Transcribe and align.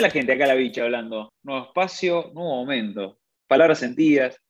la 0.00 0.10
gente 0.10 0.32
acá 0.32 0.44
a 0.44 0.48
la 0.48 0.54
bicha 0.54 0.84
hablando? 0.84 1.32
Nuevo 1.42 1.66
espacio, 1.66 2.30
nuevo 2.34 2.56
momento. 2.56 3.18
Palabras 3.48 3.78
sentidas. 3.78 4.40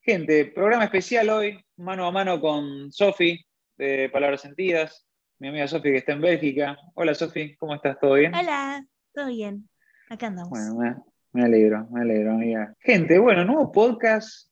Gente, 0.00 0.46
programa 0.46 0.84
especial 0.84 1.28
hoy, 1.28 1.62
mano 1.76 2.06
a 2.06 2.12
mano 2.12 2.40
con 2.40 2.90
Sofi 2.92 3.44
de 3.76 4.08
Palabras 4.10 4.42
Sentidas, 4.42 5.06
mi 5.38 5.48
amiga 5.48 5.66
Sofi 5.66 5.90
que 5.90 5.96
está 5.98 6.12
en 6.12 6.20
Bélgica. 6.20 6.78
Hola 6.94 7.14
Sofi, 7.14 7.56
¿cómo 7.56 7.74
estás? 7.74 7.98
¿Todo 7.98 8.14
bien? 8.14 8.34
Hola, 8.34 8.84
todo 9.12 9.28
bien. 9.28 9.68
Acá 10.08 10.28
andamos. 10.28 10.50
Bueno, 10.50 10.74
me, 10.76 10.96
me 11.32 11.46
alegro, 11.46 11.86
me 11.90 12.02
alegro, 12.02 12.32
amiga. 12.32 12.74
Gente, 12.80 13.18
bueno, 13.18 13.44
nuevo 13.44 13.72
podcast 13.72 14.50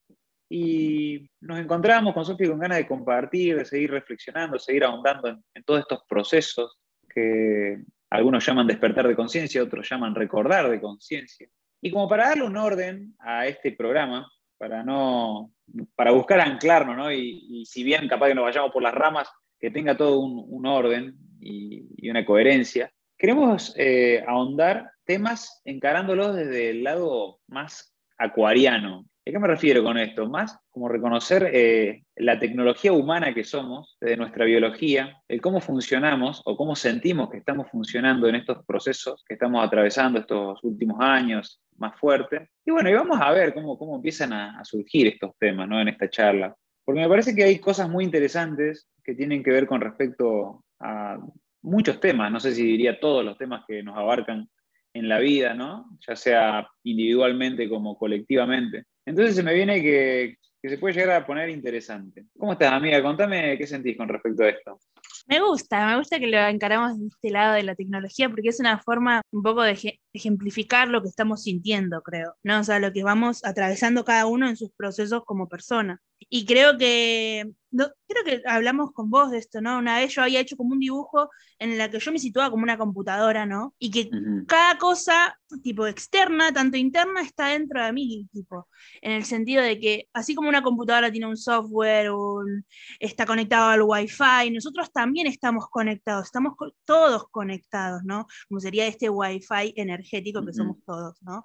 y 0.49 1.31
nos 1.41 1.59
encontramos 1.61 2.13
con 2.13 2.25
Sofi 2.25 2.47
con 2.47 2.59
ganas 2.59 2.79
de 2.79 2.87
compartir, 2.87 3.57
de 3.57 3.65
seguir 3.65 3.91
reflexionando, 3.91 4.59
seguir 4.59 4.85
ahondando 4.85 5.29
en, 5.29 5.45
en 5.55 5.65
todos 5.65 5.81
estos 5.81 6.03
procesos 6.09 6.79
que 7.09 7.83
algunos 8.13 8.45
llaman 8.45 8.67
despertar 8.67 9.09
de 9.09 9.17
conciencia, 9.17 9.63
otros 9.63 9.89
llaman 9.89 10.15
recordar 10.15 10.71
de 10.71 10.81
conciencia. 10.81 11.49
Y 11.81 11.91
como 11.91 12.09
para 12.09 12.29
darle 12.29 12.45
un 12.45 12.57
orden 12.57 13.15
a 13.19 13.47
este 13.47 13.73
programa, 13.73 14.31
para 14.59 14.85
no 14.85 15.51
para 15.97 16.11
buscar 16.11 16.41
anclarnos, 16.41 16.97
¿no? 16.97 17.11
Y, 17.11 17.65
si 17.65 17.83
bien 17.83 18.07
capaz 18.09 18.29
que 18.29 18.35
nos 18.35 18.45
vayamos 18.45 18.71
por 18.71 18.83
las 18.83 18.95
ramas, 18.95 19.29
que 19.59 19.71
tenga 19.71 19.97
todo 19.97 20.21
un, 20.21 20.67
orden 20.67 21.15
y, 21.41 21.87
y, 21.97 22.11
una 22.11 22.25
coherencia. 22.25 22.93
Queremos 23.17 23.75
eh, 23.79 24.23
ahondar 24.27 24.91
temas 25.05 25.63
encarándolos 25.65 26.37
desde 26.37 26.71
el 26.71 26.85
lado 26.85 27.41
más 27.47 27.97
acuariano, 28.19 29.07
¿A 29.25 29.31
qué 29.31 29.39
me 29.39 29.47
refiero 29.47 29.85
con 29.85 29.99
esto? 29.99 30.29
Más 30.29 30.59
como 30.71 30.89
reconocer 30.89 31.49
eh, 31.53 32.03
la 32.17 32.41
tecnología 32.41 32.93
humana 32.93 33.33
que 33.33 33.45
somos, 33.45 33.97
de 34.01 34.17
nuestra 34.17 34.45
biología, 34.45 35.23
el 35.29 35.41
cómo 35.41 35.61
funcionamos 35.61 36.43
o 36.45 36.57
cómo 36.57 36.75
sentimos 36.75 37.31
que 37.31 37.39
estamos 37.39 37.71
funcionando 37.71 38.27
en 38.27 38.35
estos 38.35 38.65
procesos 38.67 39.23
que 39.25 39.35
estamos 39.35 39.65
atravesando 39.65 40.19
estos 40.19 40.59
últimos 40.65 41.01
años 41.01 41.63
más 41.77 41.97
fuertes. 42.01 42.49
Y 42.65 42.73
bueno, 42.73 42.91
y 42.91 42.95
vamos 42.95 43.21
a 43.21 43.31
ver 43.31 43.55
cómo, 43.55 43.79
cómo 43.79 43.95
empiezan 43.95 44.33
a, 44.33 44.59
a 44.59 44.65
surgir 44.65 45.07
estos 45.07 45.39
temas 45.39 45.69
¿no? 45.69 45.81
en 45.81 45.89
esta 45.89 46.11
charla. 46.11 46.57
Porque 46.85 47.01
me 47.01 47.09
parece 47.09 47.37
que 47.37 47.45
hay 47.45 47.61
cosas 47.61 47.89
muy 47.89 48.03
interesantes 48.03 48.89
que 49.05 49.15
tienen 49.15 49.45
que 49.45 49.53
ver 49.53 49.69
con 49.69 49.81
respecto 49.81 50.65
a 50.81 51.19
muchos 51.63 52.01
temas, 52.01 52.33
no 52.33 52.41
sé 52.41 52.57
si 52.57 52.65
diría 52.65 52.99
todos 52.99 53.25
los 53.25 53.39
temas 53.39 53.63
que 53.69 53.85
nos 53.85 53.97
abarcan 53.97 54.49
en 54.95 55.09
la 55.09 55.21
vida, 55.21 55.55
¿no? 55.55 55.87
ya 56.07 56.17
sea 56.17 56.69
individualmente 56.83 57.69
como 57.69 57.97
colectivamente. 57.97 58.87
Entonces 59.05 59.35
se 59.35 59.43
me 59.43 59.55
viene 59.55 59.83
que, 59.83 60.37
que, 60.63 60.69
se 60.69 60.79
puede 60.79 60.95
llegar 60.95 61.23
a 61.23 61.27
poner 61.27 61.49
interesante. 61.51 62.27
¿Cómo 62.39 62.53
estás, 62.53 62.73
amiga? 62.73 63.03
Contame 63.03 63.59
qué 63.59 63.67
sentís 63.67 63.97
con 63.97 64.09
respecto 64.09 64.45
a 64.45 64.49
esto. 64.49 64.79
Me 65.27 65.41
gusta, 65.41 65.87
me 65.87 65.97
gusta 65.97 66.19
que 66.19 66.27
lo 66.27 66.39
encaramos 66.39 66.99
de 66.99 67.07
este 67.07 67.31
lado 67.31 67.55
de 67.55 67.63
la 67.63 67.75
tecnología 67.75 68.29
porque 68.29 68.49
es 68.49 68.61
una 68.61 68.79
forma 68.79 69.23
un 69.31 69.43
poco 69.43 69.63
de 69.63 69.99
ejemplificar 70.13 70.89
lo 70.89 71.03
que 71.03 71.09
estamos 71.09 71.45
sintiendo, 71.45 72.03
creo, 72.03 72.35
¿no? 72.43 72.61
O 72.61 72.65
sea, 72.65 72.79
lo 72.79 72.93
que 72.93 73.03
vamos 73.03 73.45
atravesando 73.45 74.05
cada 74.05 74.27
uno 74.27 74.49
en 74.49 74.57
sus 74.57 74.73
procesos 74.73 75.23
como 75.25 75.49
persona. 75.49 76.01
Y 76.29 76.45
creo 76.47 76.77
que, 76.77 77.51
no, 77.71 77.87
creo 78.07 78.25
que 78.25 78.43
hablamos 78.47 78.93
con 78.93 79.11
vos 79.11 79.31
de 79.31 79.39
esto, 79.39 79.61
¿no? 79.61 79.79
Una 79.79 79.99
vez 79.99 80.15
yo 80.15 80.23
había 80.23 80.41
hecho 80.41 80.57
como 80.57 80.73
un 80.73 80.79
dibujo 80.79 81.31
en 81.59 81.79
la 81.79 81.91
que 81.91 81.99
yo 81.99 82.13
me 82.13 82.19
situaba 82.19 82.51
como 82.51 82.63
una 82.63 82.79
computadora, 82.79 83.47
¿no? 83.47 83.75
Y 83.79 83.91
que 83.91 84.01
uh 84.03 84.17
-huh. 84.17 84.47
cada 84.47 84.79
cosa, 84.79 85.39
tipo 85.63 85.87
externa, 85.87 86.53
tanto 86.53 86.77
interna, 86.77 87.23
está 87.23 87.49
dentro 87.49 87.85
de 87.85 87.93
mí, 87.93 88.29
tipo, 88.33 88.69
en 89.01 89.13
el 89.13 89.25
sentido 89.25 89.63
de 89.63 89.79
que 89.79 90.09
así 90.13 90.35
como 90.35 90.49
una 90.49 90.63
computadora 90.63 91.11
tiene 91.11 91.27
un 91.27 91.37
software, 91.37 92.11
un, 92.11 92.65
está 93.01 93.27
conectado 93.27 93.69
al 93.71 93.83
Wi-Fi, 93.83 94.51
nosotros 94.53 94.93
también 94.93 95.27
estamos 95.27 95.69
conectados, 95.71 96.27
estamos 96.27 96.55
co 96.57 96.73
todos 96.85 97.25
conectados, 97.31 98.03
¿no? 98.05 98.27
Como 98.49 98.61
sería 98.61 98.87
este 98.87 99.09
Wi-Fi 99.09 99.75
energético 99.77 100.41
que 100.41 100.47
uh 100.47 100.51
-huh. 100.51 100.57
somos 100.57 100.77
todos, 100.85 101.23
¿no? 101.23 101.45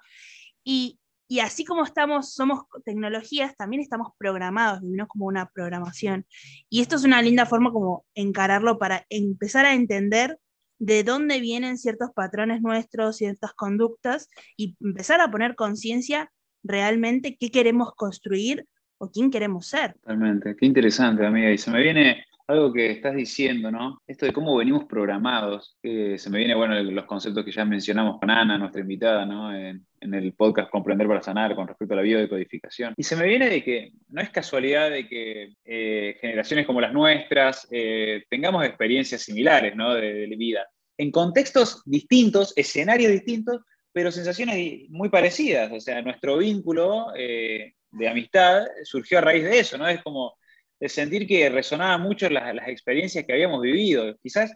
Y, 0.63 0.99
y 1.27 1.39
así 1.39 1.65
como 1.65 1.83
estamos, 1.83 2.33
somos 2.33 2.61
tecnologías, 2.85 3.55
también 3.57 3.81
estamos 3.81 4.13
programados, 4.17 4.81
vivimos 4.81 5.07
como 5.07 5.25
una 5.25 5.49
programación. 5.49 6.25
Y 6.69 6.81
esto 6.81 6.95
es 6.95 7.03
una 7.03 7.21
linda 7.21 7.45
forma 7.45 7.71
como 7.71 8.05
encararlo 8.15 8.77
para 8.77 9.05
empezar 9.09 9.65
a 9.65 9.73
entender 9.73 10.39
de 10.79 11.03
dónde 11.03 11.39
vienen 11.39 11.77
ciertos 11.77 12.11
patrones 12.13 12.61
nuestros, 12.61 13.17
ciertas 13.17 13.53
conductas, 13.53 14.29
y 14.55 14.77
empezar 14.79 15.19
a 15.21 15.29
poner 15.29 15.55
conciencia 15.55 16.31
realmente 16.63 17.35
qué 17.37 17.51
queremos 17.51 17.93
construir 17.95 18.65
o 18.97 19.09
quién 19.09 19.29
queremos 19.29 19.67
ser. 19.67 19.93
Totalmente, 19.93 20.55
qué 20.55 20.65
interesante, 20.65 21.25
amiga. 21.25 21.51
Y 21.51 21.57
se 21.57 21.71
me 21.71 21.81
viene 21.81 22.25
algo 22.47 22.71
que 22.71 22.91
estás 22.91 23.13
diciendo, 23.13 23.69
¿no? 23.69 24.01
Esto 24.07 24.25
de 24.25 24.31
cómo 24.31 24.55
venimos 24.55 24.85
programados, 24.85 25.77
que 25.81 26.17
se 26.17 26.29
me 26.29 26.37
viene, 26.39 26.55
bueno, 26.55 26.81
los 26.81 27.05
conceptos 27.05 27.43
que 27.43 27.51
ya 27.51 27.65
mencionamos 27.65 28.19
con 28.19 28.31
Ana, 28.31 28.57
nuestra 28.57 28.81
invitada, 28.81 29.25
¿no? 29.25 29.53
En, 29.53 29.85
el 29.99 30.33
podcast 30.33 30.69
Comprender 30.69 31.05
para 31.05 31.21
Sanar 31.21 31.53
con 31.53 31.67
respecto 31.67 31.93
a 31.93 31.97
la 31.97 32.03
biodecodificación. 32.03 32.93
Y 32.95 33.03
se 33.03 33.17
me 33.17 33.25
viene 33.25 33.49
de 33.49 33.61
que 33.61 33.91
no 34.07 34.21
es 34.21 34.29
casualidad 34.29 34.89
de 34.89 35.05
que 35.05 35.55
eh, 35.65 36.17
generaciones 36.21 36.65
como 36.65 36.79
las 36.79 36.93
nuestras 36.93 37.67
eh, 37.71 38.23
tengamos 38.29 38.63
experiencias 38.63 39.23
similares, 39.23 39.75
¿no? 39.75 39.93
De, 39.95 40.27
de 40.27 40.35
vida. 40.37 40.65
En 40.97 41.11
contextos 41.11 41.81
distintos, 41.85 42.53
escenarios 42.55 43.11
distintos, 43.11 43.61
pero 43.91 44.11
sensaciones 44.11 44.89
muy 44.89 45.09
parecidas. 45.09 45.71
O 45.73 45.79
sea, 45.81 46.01
nuestro 46.01 46.37
vínculo 46.37 47.07
eh, 47.17 47.73
de 47.91 48.07
amistad 48.07 48.65
surgió 48.83 49.17
a 49.17 49.21
raíz 49.21 49.43
de 49.43 49.59
eso, 49.59 49.77
¿no? 49.77 49.87
Es 49.89 50.01
como 50.03 50.36
de 50.79 50.89
sentir 50.89 51.27
que 51.27 51.49
resonaban 51.49 52.01
mucho 52.01 52.29
las, 52.29 52.67
experiencias 52.67 53.25
que 53.25 53.33
habíamos 53.33 53.61
vivido. 53.61 54.15
Quizás, 54.21 54.53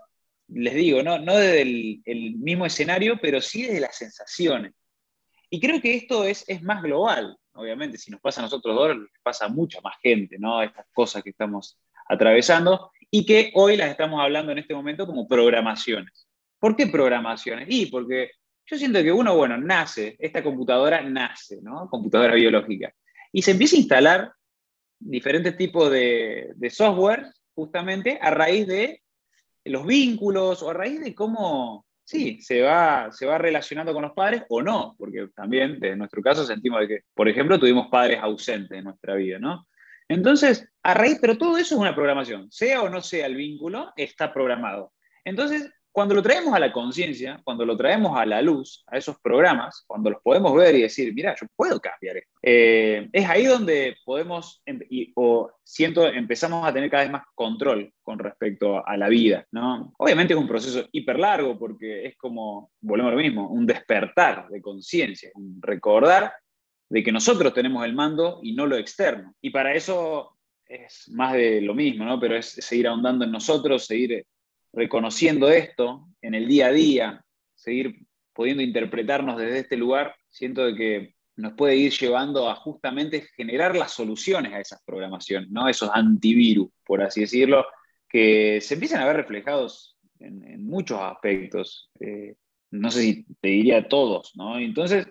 les 0.48 0.74
digo, 0.76 1.02
no, 1.02 1.20
no 1.20 1.36
desde 1.36 1.62
el, 1.62 2.02
el, 2.06 2.36
mismo 2.36 2.66
escenario, 2.66 3.20
pero 3.22 3.42
sí 3.42 3.64
desde 3.64 3.80
las 3.80 3.96
sensaciones. 3.96 4.74
Y 5.50 5.60
creo 5.60 5.82
que 5.82 5.96
esto 5.96 6.24
es, 6.24 6.46
es 6.48 6.62
más 6.62 6.82
global, 6.82 7.38
obviamente, 7.54 7.98
si 7.98 8.12
nos 8.12 8.22
pasa 8.22 8.42
a 8.42 8.44
nosotros 8.44 8.76
dos, 8.76 8.98
pasa 9.24 9.46
a 9.46 9.50
mucha 9.50 9.82
más 9.82 9.96
gente, 10.02 10.38
¿no? 10.40 10.62
Estas 10.62 10.86
cosas 10.94 11.24
que 11.24 11.32
estamos 11.32 11.78
atravesando 12.08 12.92
y 13.10 13.26
que 13.26 13.52
hoy 13.56 13.78
las 13.78 13.90
estamos 13.90 14.22
hablando 14.22 14.52
en 14.52 14.60
este 14.60 14.74
momento 14.74 15.06
como 15.06 15.28
programaciones. 15.28 16.28
¿Por 16.60 16.76
qué 16.76 16.88
programaciones? 16.88 17.68
Y 17.70 17.88
porque 17.88 18.32
yo 18.66 18.78
siento 18.78 19.02
que 19.02 19.12
uno, 19.12 19.36
bueno, 19.36 19.58
nace, 19.58 20.16
esta 20.20 20.44
computadora 20.44 21.02
nace, 21.02 21.60
¿no? 21.62 21.90
Computadora 21.90 22.36
biológica. 22.36 22.94
Y 23.32 23.42
se 23.42 23.52
empieza 23.52 23.76
a 23.76 23.80
instalar 23.80 24.34
diferentes 25.02 25.58
tipos 25.58 25.92
de, 25.92 26.52
de, 26.56 26.70
software 26.70 27.26
justamente 27.54 28.18
a 28.22 28.32
raíz 28.32 28.68
de 28.68 29.02
los 29.66 29.86
vínculos 29.86 30.62
o 30.64 30.70
a 30.70 30.74
raíz 30.74 31.02
de 31.02 31.14
cómo, 31.14 31.86
sí, 32.04 32.42
se 32.42 32.62
va, 32.62 33.12
se 33.12 33.26
va 33.26 33.38
relacionando 33.38 33.94
con 33.94 34.04
los 34.04 34.14
padres 34.14 34.44
o 34.50 34.62
no, 34.62 34.96
porque 34.98 35.28
también, 35.36 35.78
en 35.84 35.98
nuestro 35.98 36.22
caso, 36.22 36.46
sentimos 36.46 36.82
que, 36.88 37.02
por 37.14 37.28
ejemplo, 37.28 37.60
tuvimos 37.60 37.88
padres 37.88 38.20
ausentes 38.22 38.78
en 38.78 38.86
nuestra 38.86 39.16
vida, 39.16 39.40
¿no? 39.40 39.68
Entonces, 40.08 40.68
a 40.84 40.94
raíz, 40.94 41.20
pero 41.22 41.38
todo 41.38 41.58
eso 41.58 41.76
es 41.76 41.82
una 41.82 41.96
programación, 41.96 42.52
sea 42.52 42.82
o 42.82 42.90
no 42.90 43.02
sea 43.02 43.26
el 43.26 43.36
vínculo, 43.36 43.94
está 43.96 44.34
programado. 44.34 44.94
Entonces, 45.24 45.72
cuando 45.92 46.16
lo 46.16 46.22
traemos 46.22 46.54
a 46.54 46.60
la 46.60 46.72
conciencia, 46.72 47.42
cuando 47.44 47.66
lo 47.66 47.76
traemos 47.76 48.18
a 48.18 48.26
la 48.26 48.42
luz, 48.42 48.84
a 48.88 48.98
esos 48.98 49.20
programas, 49.20 49.84
cuando 49.86 50.10
los 50.10 50.22
podemos 50.22 50.56
ver 50.56 50.76
y 50.76 50.82
decir, 50.84 51.14
mira, 51.14 51.36
yo 51.40 51.48
puedo 51.56 51.80
cambiar 51.80 52.18
esto, 52.18 52.32
eh, 52.42 53.10
es 53.12 53.30
ahí 53.30 53.46
donde 53.46 53.98
podemos, 54.06 54.62
y, 54.90 55.12
o 55.16 55.52
siento, 55.64 56.08
empezamos 56.08 56.66
a 56.66 56.74
tener 56.74 56.90
cada 56.90 57.04
vez 57.04 57.12
más 57.12 57.24
control 57.36 57.94
con 58.02 58.20
respecto 58.20 58.86
a 58.88 58.98
la 58.98 59.10
vida, 59.10 59.46
¿no? 59.52 59.94
Obviamente 59.98 60.34
es 60.34 60.40
un 60.40 60.48
proceso 60.48 60.88
hiper 60.92 61.20
largo 61.20 61.58
porque 61.60 62.06
es 62.06 62.18
como, 62.18 62.72
volvemos 62.80 63.12
a 63.12 63.16
lo 63.16 63.22
mismo, 63.22 63.50
un 63.50 63.66
despertar 63.66 64.48
de 64.50 64.62
conciencia, 64.62 65.32
un 65.36 65.60
recordar 65.62 66.34
de 66.90 67.04
que 67.04 67.12
nosotros 67.12 67.54
tenemos 67.54 67.86
el 67.86 67.94
mando 67.94 68.40
y 68.44 68.54
no 68.54 68.66
lo 68.66 68.76
externo. 68.76 69.34
Y 69.42 69.50
para 69.50 69.74
eso 69.74 70.38
es 70.66 71.10
más 71.10 71.34
de 71.34 71.62
lo 71.62 71.74
mismo, 71.74 72.06
¿no? 72.06 72.20
Pero 72.20 72.36
es 72.36 72.48
seguir 72.48 72.88
ahondando 72.88 73.26
en 73.26 73.32
nosotros, 73.32 73.86
seguir 73.86 74.26
reconociendo 74.74 75.50
esto 75.50 76.08
en 76.22 76.36
el 76.36 76.48
día 76.48 76.68
a 76.68 76.72
día, 76.72 77.26
seguir 77.56 78.06
pudiendo 78.34 78.64
interpretarnos 78.64 79.38
desde 79.38 79.60
este 79.60 79.78
lugar, 79.78 80.16
siento 80.30 80.66
de 80.66 80.76
que 80.76 81.16
nos 81.36 81.54
puede 81.54 81.76
ir 81.76 81.92
llevando 81.92 82.50
a 82.50 82.56
justamente 82.56 83.28
generar 83.36 83.76
las 83.76 83.92
soluciones 83.92 84.54
a 84.54 84.60
esas 84.60 84.82
programaciones, 84.86 85.50
¿no? 85.50 85.68
esos 85.68 85.90
antivirus, 85.94 86.70
por 86.86 87.02
así 87.02 87.22
decirlo, 87.22 87.66
que 88.08 88.60
se 88.62 88.76
empiezan 88.76 89.02
a 89.02 89.08
ver 89.08 89.18
reflejados 89.18 89.98
en, 90.20 90.64
muchos 90.66 91.00
aspectos. 91.00 91.90
Eh, 92.00 92.36
no 92.72 92.92
sé 92.92 93.02
si 93.02 93.26
te 93.42 93.50
diría 93.50 93.88
todos, 93.88 94.32
¿no? 94.36 94.60
Entonces, 94.60 95.08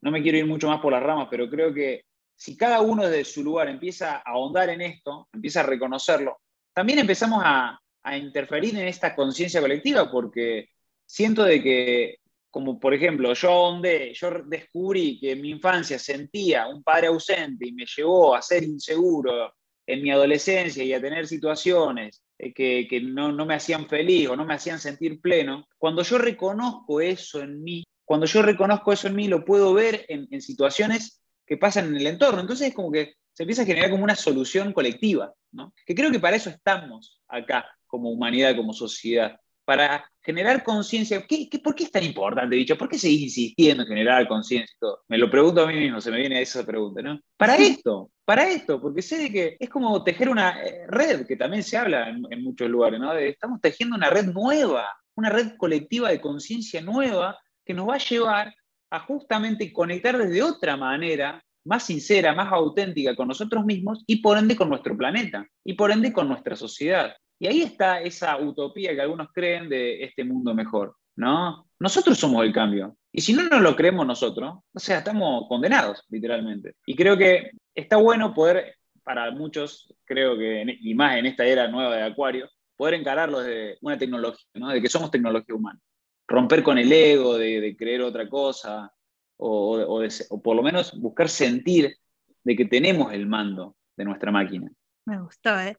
no 0.00 0.10
me 0.10 0.22
quiero 0.22 0.38
ir 0.38 0.46
mucho 0.46 0.68
más 0.68 0.80
por 0.80 0.92
las 0.92 1.02
ramas, 1.02 1.28
pero 1.30 1.48
creo 1.48 1.72
que 1.72 2.04
si 2.36 2.56
cada 2.56 2.80
uno 2.80 3.06
desde 3.06 3.24
su 3.24 3.42
lugar 3.42 3.68
empieza 3.68 4.16
a 4.16 4.22
ahondar 4.24 4.70
en 4.70 4.80
esto, 4.80 5.28
empieza 5.32 5.60
a 5.60 5.64
reconocerlo, 5.64 6.38
también 6.72 6.98
empezamos 6.98 7.42
a, 7.44 7.78
a 8.08 8.16
interferir 8.16 8.76
en 8.76 8.88
esta 8.88 9.14
conciencia 9.14 9.60
colectiva, 9.60 10.10
porque 10.10 10.70
siento 11.04 11.44
de 11.44 11.62
que, 11.62 12.18
como 12.50 12.78
por 12.80 12.94
ejemplo, 12.94 13.32
yo 13.34 13.80
yo 14.12 14.30
descubrí 14.46 15.18
que 15.20 15.32
en 15.32 15.42
mi 15.42 15.50
infancia 15.50 15.98
sentía 15.98 16.66
un 16.66 16.82
padre 16.82 17.08
ausente 17.08 17.68
y 17.68 17.72
me 17.72 17.84
llevó 17.86 18.34
a 18.34 18.42
ser 18.42 18.64
inseguro 18.64 19.52
en 19.86 20.02
mi 20.02 20.10
adolescencia 20.10 20.84
y 20.84 20.92
a 20.92 21.00
tener 21.00 21.26
situaciones 21.26 22.22
que, 22.54 22.86
que 22.88 23.00
no, 23.00 23.32
no 23.32 23.46
me 23.46 23.54
hacían 23.54 23.88
feliz 23.88 24.28
o 24.28 24.36
no 24.36 24.44
me 24.44 24.54
hacían 24.54 24.78
sentir 24.78 25.20
pleno, 25.20 25.66
cuando 25.76 26.02
yo 26.02 26.18
reconozco 26.18 27.00
eso 27.00 27.40
en 27.40 27.62
mí, 27.62 27.84
cuando 28.04 28.26
yo 28.26 28.42
reconozco 28.42 28.92
eso 28.92 29.08
en 29.08 29.16
mí, 29.16 29.28
lo 29.28 29.44
puedo 29.44 29.74
ver 29.74 30.04
en, 30.08 30.28
en 30.30 30.40
situaciones 30.40 31.20
que 31.46 31.56
pasan 31.56 31.88
en 31.88 31.96
el 31.96 32.06
entorno. 32.06 32.40
Entonces 32.40 32.68
es 32.68 32.74
como 32.74 32.92
que 32.92 33.14
se 33.32 33.42
empieza 33.42 33.62
a 33.62 33.66
generar 33.66 33.90
como 33.90 34.04
una 34.04 34.14
solución 34.14 34.72
colectiva, 34.72 35.32
¿no? 35.52 35.72
Que 35.86 35.94
creo 35.94 36.10
que 36.10 36.20
para 36.20 36.36
eso 36.36 36.50
estamos 36.50 37.20
acá 37.28 37.66
como 37.88 38.10
humanidad, 38.10 38.54
como 38.54 38.72
sociedad, 38.72 39.40
para 39.64 40.08
generar 40.22 40.62
conciencia. 40.64 41.26
¿Qué, 41.26 41.48
por 41.62 41.74
qué 41.74 41.84
es 41.84 41.90
tan 41.90 42.04
importante, 42.04 42.56
dicho? 42.56 42.78
¿Por 42.78 42.88
qué 42.88 42.98
seguís 42.98 43.22
insistiendo 43.22 43.82
en 43.82 43.88
generar 43.88 44.26
conciencia 44.28 44.72
y 44.74 44.78
todo? 44.78 45.02
Me 45.08 45.18
lo 45.18 45.30
pregunto 45.30 45.62
a 45.62 45.66
mí 45.66 45.74
mismo, 45.74 46.00
se 46.00 46.10
me 46.10 46.18
viene 46.18 46.40
esa 46.40 46.64
pregunta, 46.64 47.02
¿no? 47.02 47.20
Para 47.36 47.56
esto, 47.56 48.10
para 48.24 48.48
esto, 48.48 48.80
porque 48.80 49.02
sé 49.02 49.18
de 49.18 49.32
que 49.32 49.56
es 49.58 49.68
como 49.68 50.02
tejer 50.04 50.28
una 50.28 50.62
eh, 50.62 50.86
red, 50.86 51.26
que 51.26 51.36
también 51.36 51.62
se 51.62 51.76
habla 51.76 52.08
en, 52.08 52.42
muchos 52.42 52.68
lugares, 52.68 53.00
¿no? 53.00 53.12
estamos 53.14 53.60
tejiendo 53.60 53.96
una 53.96 54.08
red 54.08 54.26
nueva, 54.26 54.86
una 55.16 55.28
red 55.28 55.56
colectiva 55.56 56.10
de 56.10 56.20
conciencia 56.20 56.80
nueva 56.80 57.38
que 57.64 57.74
nos 57.74 57.88
va 57.88 57.96
a 57.96 57.98
llevar 57.98 58.54
a 58.90 59.00
justamente 59.00 59.72
conectar 59.72 60.16
desde 60.16 60.42
otra 60.42 60.76
manera 60.76 61.42
más 61.64 61.84
sincera, 61.84 62.34
más 62.34 62.50
auténtica 62.50 63.14
con 63.14 63.28
nosotros 63.28 63.64
mismos 63.64 64.02
y 64.06 64.22
por 64.22 64.38
ende 64.38 64.56
con 64.56 64.70
nuestro 64.70 64.96
planeta 64.96 65.46
y 65.62 65.74
por 65.74 65.90
ende 65.90 66.12
con 66.12 66.28
nuestra 66.28 66.56
sociedad. 66.56 67.14
Y 67.38 67.46
ahí 67.46 67.62
está 67.62 68.00
esa 68.00 68.36
utopía 68.38 68.94
que 68.94 69.00
algunos 69.00 69.28
creen 69.32 69.68
de 69.68 70.02
este 70.02 70.24
mundo 70.24 70.54
mejor, 70.54 70.96
¿no? 71.16 71.66
Nosotros 71.78 72.18
somos 72.18 72.44
el 72.44 72.52
cambio. 72.52 72.96
Y 73.12 73.20
si 73.20 73.32
no 73.32 73.44
nos 73.44 73.60
lo 73.60 73.76
creemos 73.76 74.06
nosotros, 74.06 74.58
o 74.72 74.78
sea, 74.78 74.98
estamos 74.98 75.46
condenados, 75.48 76.04
literalmente. 76.08 76.74
Y 76.86 76.94
creo 76.94 77.16
que 77.16 77.52
está 77.74 77.96
bueno 77.96 78.34
poder, 78.34 78.74
para 79.02 79.30
muchos, 79.30 79.94
creo 80.04 80.36
que, 80.36 80.78
y 80.80 80.94
más 80.94 81.16
en 81.16 81.26
esta 81.26 81.44
era 81.44 81.68
nueva 81.68 81.96
de 81.96 82.02
Acuario, 82.02 82.48
poder 82.76 82.94
encararlo 82.94 83.40
desde 83.40 83.78
una 83.80 83.96
tecnología, 83.96 84.44
¿no? 84.54 84.68
De 84.68 84.82
que 84.82 84.88
somos 84.88 85.10
tecnología 85.10 85.54
humana. 85.54 85.78
Romper 86.26 86.62
con 86.62 86.78
el 86.78 86.92
ego 86.92 87.38
de, 87.38 87.60
de 87.60 87.76
creer 87.76 88.02
otra 88.02 88.28
cosa, 88.28 88.92
o, 89.38 90.02
por 90.42 90.56
lo 90.56 90.62
menos 90.62 90.98
buscar 91.00 91.28
sentir 91.28 91.96
de 92.44 92.56
que 92.56 92.64
tenemos 92.66 93.12
el 93.12 93.26
mando 93.26 93.76
de 93.96 94.04
nuestra 94.04 94.30
máquina. 94.30 94.70
Me 95.08 95.18
gustó, 95.22 95.58
¿eh? 95.58 95.74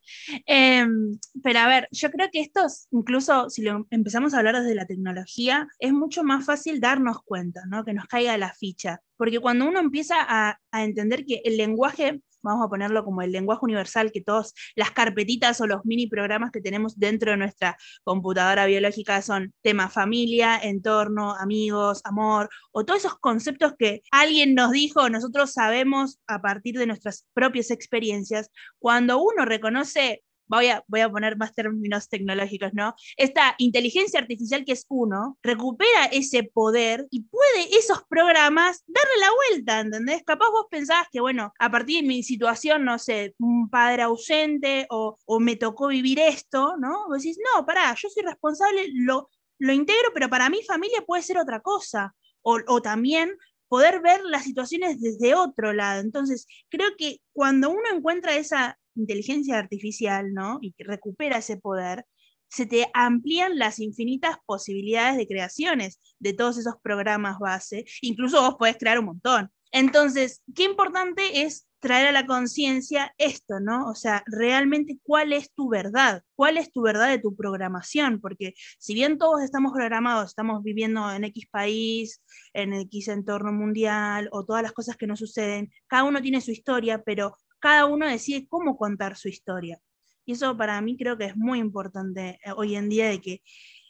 Em, 0.48 1.20
pero 1.44 1.60
a 1.60 1.68
ver, 1.68 1.88
yo 1.92 2.10
creo 2.10 2.30
que 2.32 2.40
esto, 2.40 2.66
incluso 2.90 3.48
si 3.52 3.62
lo 3.62 3.86
empezamos 3.92 4.34
a 4.34 4.40
hablar 4.40 4.56
desde 4.56 4.74
la 4.74 4.88
tecnología, 4.88 5.68
es 5.78 5.94
mucho 5.94 6.24
más 6.24 6.46
fácil 6.48 6.80
darnos 6.80 7.22
cuenta, 7.24 7.62
¿no? 7.68 7.86
Que 7.86 7.94
nos 7.94 8.08
caiga 8.08 8.36
la 8.40 8.52
ficha. 8.54 9.04
Porque 9.18 9.40
cuando 9.40 9.68
uno 9.68 9.80
empieza 9.80 10.16
a, 10.20 10.60
a 10.72 10.84
entender 10.84 11.26
que 11.26 11.42
el 11.46 11.58
lenguaje 11.58 12.22
vamos 12.42 12.66
a 12.66 12.70
ponerlo 12.70 13.04
como 13.04 13.22
el 13.22 13.32
lenguaje 13.32 13.62
universal, 13.64 14.12
que 14.12 14.22
todas 14.22 14.54
las 14.76 14.92
carpetitas 14.92 15.62
o 15.62 15.68
los 15.68 15.86
mini 15.86 16.08
programas 16.08 16.52
que 16.52 16.62
tenemos 16.62 17.00
dentro 17.00 17.32
de 17.32 17.38
nuestra 17.38 17.78
computadora 18.04 18.66
biológica 18.66 19.22
son 19.22 19.54
tema 19.62 19.90
familia, 19.90 20.58
entorno, 20.62 21.36
amigos, 21.36 22.02
amor, 22.04 22.50
o 22.72 22.86
todos 22.86 23.00
esos 23.00 23.20
conceptos 23.20 23.74
que 23.78 24.02
alguien 24.12 24.56
nos 24.56 24.72
dijo, 24.72 25.10
nosotros 25.10 25.54
sabemos 25.54 26.20
a 26.28 26.42
partir 26.42 26.78
de 26.78 26.88
nuestras 26.88 27.26
propias 27.34 27.72
experiencias, 27.72 28.50
cuando 28.80 29.22
uno 29.22 29.46
reconoce 29.46 30.24
voy 30.50 30.68
a, 30.68 30.84
voy 30.88 31.02
a 31.02 31.10
poner 31.10 31.38
más 31.38 31.54
términos 31.54 32.10
tecnológicos, 32.10 32.74
¿no? 32.74 32.96
Esta 33.16 33.56
inteligencia 33.60 34.20
artificial 34.20 34.66
que 34.66 34.74
es 34.74 34.86
uno, 34.90 35.38
recupera 35.42 36.06
ese 36.12 36.44
poder 36.44 37.08
y 37.12 37.24
puede 37.24 37.78
esos 37.78 38.04
programas 38.10 38.84
darle 38.88 39.14
la 39.20 39.30
vuelta, 39.32 39.80
¿entendés? 39.80 40.24
Capaz 40.26 40.50
vos 40.50 40.66
pensabas 40.70 41.08
que, 41.12 41.22
bueno, 41.22 41.54
a 41.60 41.72
partir 41.72 42.02
de 42.02 42.08
mi 42.08 42.24
situación, 42.24 42.84
no 42.84 42.98
sé, 42.98 43.36
un 43.40 43.70
padre 43.70 44.02
ausente 44.04 44.88
o, 44.90 45.18
o 45.26 45.40
me 45.40 45.56
tocó 45.56 45.88
vivir 45.88 46.20
esto, 46.20 46.76
¿no? 46.78 47.08
Vos 47.08 47.20
decís, 47.20 47.38
no, 47.54 47.66
pará, 47.66 47.96
yo 47.96 48.10
soy 48.10 48.24
responsable, 48.24 48.88
lo, 48.94 49.30
lo 49.60 49.74
integro, 49.74 50.10
pero 50.14 50.30
para 50.30 50.50
mi 50.50 50.64
familia 50.64 51.04
puede 51.06 51.24
ser 51.24 51.38
otra 51.38 51.62
cosa. 51.62 52.16
O, 52.42 52.58
o, 52.68 52.82
también 52.82 53.38
poder 53.68 54.02
ver 54.02 54.22
las 54.24 54.46
situaciones 54.46 55.02
desde 55.02 55.36
otro 55.36 55.74
lado. 55.74 56.00
Entonces, 56.00 56.48
creo 56.70 56.88
que 56.98 57.22
cuando 57.34 57.70
uno 57.70 57.84
encuentra 57.94 58.36
esa 58.36 58.80
inteligencia 58.96 59.58
artificial, 59.58 60.34
¿no? 60.34 60.60
Y 60.62 60.74
que 60.74 60.84
recupera 60.84 61.38
ese 61.38 61.58
poder, 61.58 62.06
se 62.50 62.66
te 62.66 62.90
amplían 62.94 63.60
las 63.60 63.80
infinitas 63.80 64.38
posibilidades 64.46 65.18
de 65.18 65.28
creaciones 65.28 66.00
de 66.20 66.34
todos 66.34 66.58
esos 66.58 66.76
programas 66.82 67.40
base. 67.40 67.86
Incluso 68.02 68.42
vos 68.42 68.56
podés 68.58 68.78
crear 68.78 69.00
un 69.00 69.06
montón. 69.06 69.52
Entonces, 69.72 70.42
qué 70.56 70.64
importante 70.64 71.44
es 71.44 71.68
traer 71.80 72.08
a 72.08 72.12
la 72.12 72.26
conciencia 72.26 73.14
esto, 73.18 73.60
¿no? 73.60 73.88
O 73.90 73.96
sea, 73.96 74.24
realmente 74.26 75.00
cuál 75.02 75.32
es 75.32 75.54
tu 75.54 75.70
verdad, 75.70 76.24
cuál 76.36 76.58
es 76.58 76.72
tu 76.72 76.82
verdad 76.82 77.08
de 77.08 77.20
tu 77.20 77.36
programación, 77.36 78.20
porque 78.20 78.54
si 78.80 78.94
bien 78.94 79.18
todos 79.18 79.42
estamos 79.42 79.72
programados, 79.74 80.30
estamos 80.30 80.62
viviendo 80.64 81.10
en 81.12 81.24
X 81.26 81.48
país, 81.50 82.22
en 82.54 82.74
X 82.74 83.08
entorno 83.08 83.54
mundial 83.54 84.28
o 84.32 84.44
todas 84.44 84.64
las 84.64 84.74
cosas 84.74 84.98
que 84.98 85.08
nos 85.08 85.20
suceden, 85.20 85.72
cada 85.88 86.04
uno 86.04 86.22
tiene 86.22 86.42
su 86.42 86.52
historia, 86.52 87.02
pero 87.04 87.38
cada 87.60 87.86
uno 87.86 88.08
decide 88.08 88.48
cómo 88.48 88.78
contar 88.78 89.16
su 89.16 89.28
historia. 89.28 89.80
Y 90.26 90.34
eso 90.34 90.56
para 90.58 90.80
mí 90.82 90.98
creo 90.98 91.18
que 91.18 91.26
es 91.26 91.36
muy 91.36 91.60
importante 91.60 92.40
eh, 92.44 92.52
hoy 92.56 92.76
en 92.76 92.90
día 92.90 93.10
de 93.10 93.20
que 93.20 93.42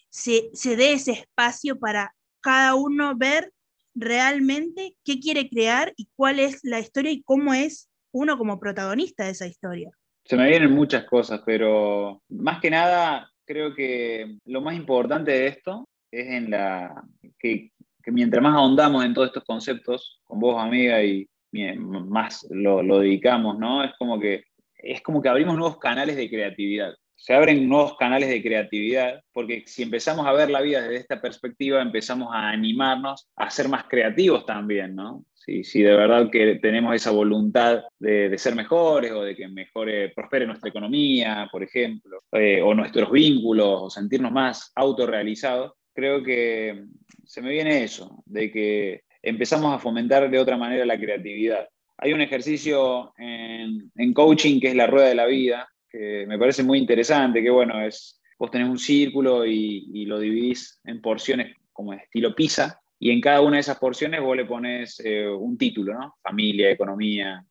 se, 0.09 0.49
se 0.53 0.75
dé 0.75 0.93
ese 0.93 1.11
espacio 1.11 1.79
para 1.79 2.15
cada 2.41 2.75
uno 2.75 3.15
ver 3.15 3.51
realmente 3.93 4.95
qué 5.03 5.19
quiere 5.19 5.49
crear 5.49 5.93
y 5.97 6.07
cuál 6.15 6.39
es 6.39 6.59
la 6.63 6.79
historia 6.79 7.11
y 7.11 7.21
cómo 7.23 7.53
es 7.53 7.89
uno 8.11 8.37
como 8.37 8.59
protagonista 8.59 9.25
de 9.25 9.31
esa 9.31 9.47
historia. 9.47 9.91
Se 10.25 10.37
me 10.37 10.47
vienen 10.47 10.71
muchas 10.71 11.05
cosas, 11.05 11.41
pero 11.45 12.21
más 12.29 12.59
que 12.61 12.69
nada 12.69 13.29
creo 13.45 13.73
que 13.73 14.37
lo 14.45 14.61
más 14.61 14.75
importante 14.75 15.31
de 15.31 15.47
esto 15.47 15.87
es 16.11 16.27
en 16.27 16.51
la 16.51 17.03
que, 17.39 17.71
que 18.03 18.11
mientras 18.11 18.41
más 18.41 18.55
ahondamos 18.55 19.03
en 19.03 19.13
todos 19.13 19.27
estos 19.27 19.43
conceptos, 19.43 20.21
con 20.23 20.39
vos 20.39 20.61
amiga 20.61 21.03
y, 21.03 21.27
más 21.51 22.45
lo, 22.49 22.83
lo, 22.83 22.99
dedicamos, 22.99 23.57
¿no? 23.57 23.83
Es 23.83 23.91
como, 23.97 24.19
que, 24.19 24.43
es 24.77 25.01
como 25.01 25.21
que 25.21 25.29
abrimos 25.29 25.57
nuevos 25.57 25.77
canales 25.77 26.15
de 26.15 26.29
creatividad. 26.29 26.93
Se 27.15 27.33
abren 27.33 27.67
nuevos 27.67 27.97
canales 27.97 28.29
de 28.29 28.41
creatividad 28.41 29.21
porque 29.33 29.63
si 29.65 29.83
empezamos 29.83 30.25
a 30.25 30.31
ver 30.31 30.49
la 30.49 30.61
vida 30.61 30.81
desde 30.81 30.97
esta 30.97 31.21
perspectiva, 31.21 31.81
empezamos 31.81 32.29
a 32.31 32.49
animarnos 32.49 33.27
a 33.35 33.49
ser 33.49 33.67
más 33.67 33.83
creativos 33.89 34.45
también, 34.45 34.95
¿no? 34.95 35.25
Si, 35.33 35.63
si 35.63 35.81
de 35.81 35.95
verdad 35.95 36.29
que 36.31 36.59
tenemos 36.61 36.95
esa 36.95 37.11
voluntad 37.11 37.81
de, 37.97 38.29
de, 38.29 38.37
ser 38.37 38.55
mejores 38.55 39.11
o 39.11 39.23
de 39.23 39.35
que 39.35 39.47
mejore, 39.47 40.09
prospere 40.09 40.45
nuestra 40.45 40.69
economía, 40.69 41.49
por 41.51 41.63
ejemplo, 41.63 42.19
eh, 42.31 42.61
o 42.61 42.73
nuestros 42.73 43.11
vínculos, 43.11 43.81
o 43.81 43.89
sentirnos 43.89 44.31
más 44.31 44.71
autorrealizados, 44.75 45.73
creo 45.93 46.23
que 46.23 46.85
se 47.25 47.41
me 47.41 47.49
viene 47.49 47.83
eso, 47.83 48.23
de 48.25 48.51
que 48.51 49.01
empezamos 49.21 49.73
a 49.73 49.79
fomentar 49.79 50.29
de 50.29 50.39
otra 50.39 50.57
manera 50.57 50.85
la 50.85 50.99
creatividad. 50.99 51.67
Hay 51.97 52.13
un 52.13 52.21
ejercicio 52.21 53.13
en, 53.17 54.13
coaching 54.13 54.59
que 54.59 54.69
es 54.69 54.75
la 54.75 54.87
rueda 54.87 55.09
de 55.09 55.15
la 55.15 55.25
vida, 55.25 55.67
que 55.89 56.25
me 56.27 56.39
parece 56.39 56.63
muy 56.63 56.79
interesante, 56.79 57.43
que 57.43 57.49
bueno, 57.49 57.81
es, 57.81 58.21
vos 58.37 58.51
tenés 58.51 58.69
un 58.69 58.79
círculo 58.79 59.45
y, 59.45 60.05
lo 60.05 60.19
dividís 60.19 60.79
en 60.85 61.01
porciones 61.01 61.55
como 61.73 61.93
estilo 61.93 62.33
pizza, 62.33 62.79
y 62.97 63.11
en 63.11 63.21
cada 63.21 63.41
una 63.41 63.57
de 63.57 63.61
esas 63.61 63.79
porciones 63.79 64.21
vos 64.21 64.35
le 64.35 64.45
pones 64.45 64.99
eh, 65.03 65.27
un 65.27 65.57
título, 65.57 65.93
¿no? 65.93 66.15
Familia, 66.21 66.69
economía, 66.69 67.45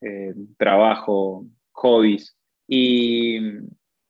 eh, 0.00 0.32
trabajo, 0.56 1.46
hobbies. 1.72 2.36
Y, 2.68 3.38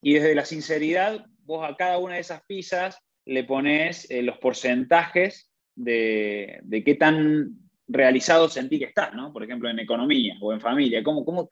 y, 0.03 0.15
desde 0.15 0.35
la 0.35 0.45
sinceridad, 0.45 1.25
vos 1.45 1.69
a 1.69 1.75
cada 1.77 1.99
una 1.99 2.15
de 2.15 2.21
esas 2.21 2.43
pizzas 2.45 2.99
le 3.25 3.45
pones 3.45 4.11
eh, 4.11 4.23
los 4.23 4.39
porcentajes 4.39 5.52
de, 5.75 6.83
qué 6.85 6.95
tan 6.95 7.59
realizado 7.89 8.49
sentí 8.49 8.79
que 8.79 8.87
estás, 8.87 9.15
¿no? 9.15 9.33
Por 9.33 9.45
ejemplo, 9.45 9.69
en 9.69 9.79
economía 9.79 10.37
o 10.41 10.53
en 10.53 10.61
familia. 10.61 11.03
¿Cómo, 11.03 11.25
cómo, 11.25 11.49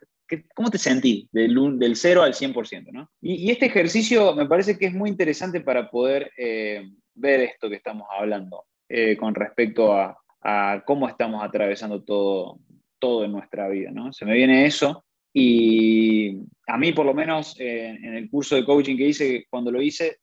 cómo 0.54 0.70
te 0.70 0.78
sentí 0.78 1.28
del, 1.32 1.78
del 1.78 1.96
0 1.96 2.22
al 2.22 2.34
100%, 2.34 2.92
¿no? 2.92 3.10
Y, 3.20 3.50
este 3.50 3.66
ejercicio 3.66 4.34
me 4.34 4.46
parece 4.46 4.78
que 4.78 4.86
es 4.86 4.94
muy 4.94 5.10
interesante 5.10 5.60
para 5.60 5.90
poder 5.90 6.30
eh, 6.36 6.88
ver 7.14 7.40
esto 7.40 7.68
que 7.68 7.76
estamos 7.76 8.08
hablando 8.10 8.64
eh, 8.88 9.16
con 9.16 9.34
respecto 9.34 9.94
a, 9.94 10.16
cómo 10.86 11.06
estamos 11.06 11.44
atravesando 11.44 12.02
todo, 12.02 12.60
todo 12.98 13.26
en 13.26 13.32
nuestra 13.32 13.68
vida, 13.68 13.90
¿no? 13.90 14.10
Se 14.10 14.24
me 14.24 14.32
viene 14.32 14.64
eso 14.64 15.04
y 15.34 16.38
a 16.66 16.78
mí, 16.78 16.92
por 16.92 17.04
lo 17.04 17.12
menos, 17.12 17.60
en 17.60 18.14
el 18.14 18.30
curso 18.30 18.56
de 18.56 18.64
coaching 18.64 18.96
que 18.96 19.08
hice, 19.08 19.46
cuando 19.50 19.70
lo 19.70 19.82
hice, 19.82 20.20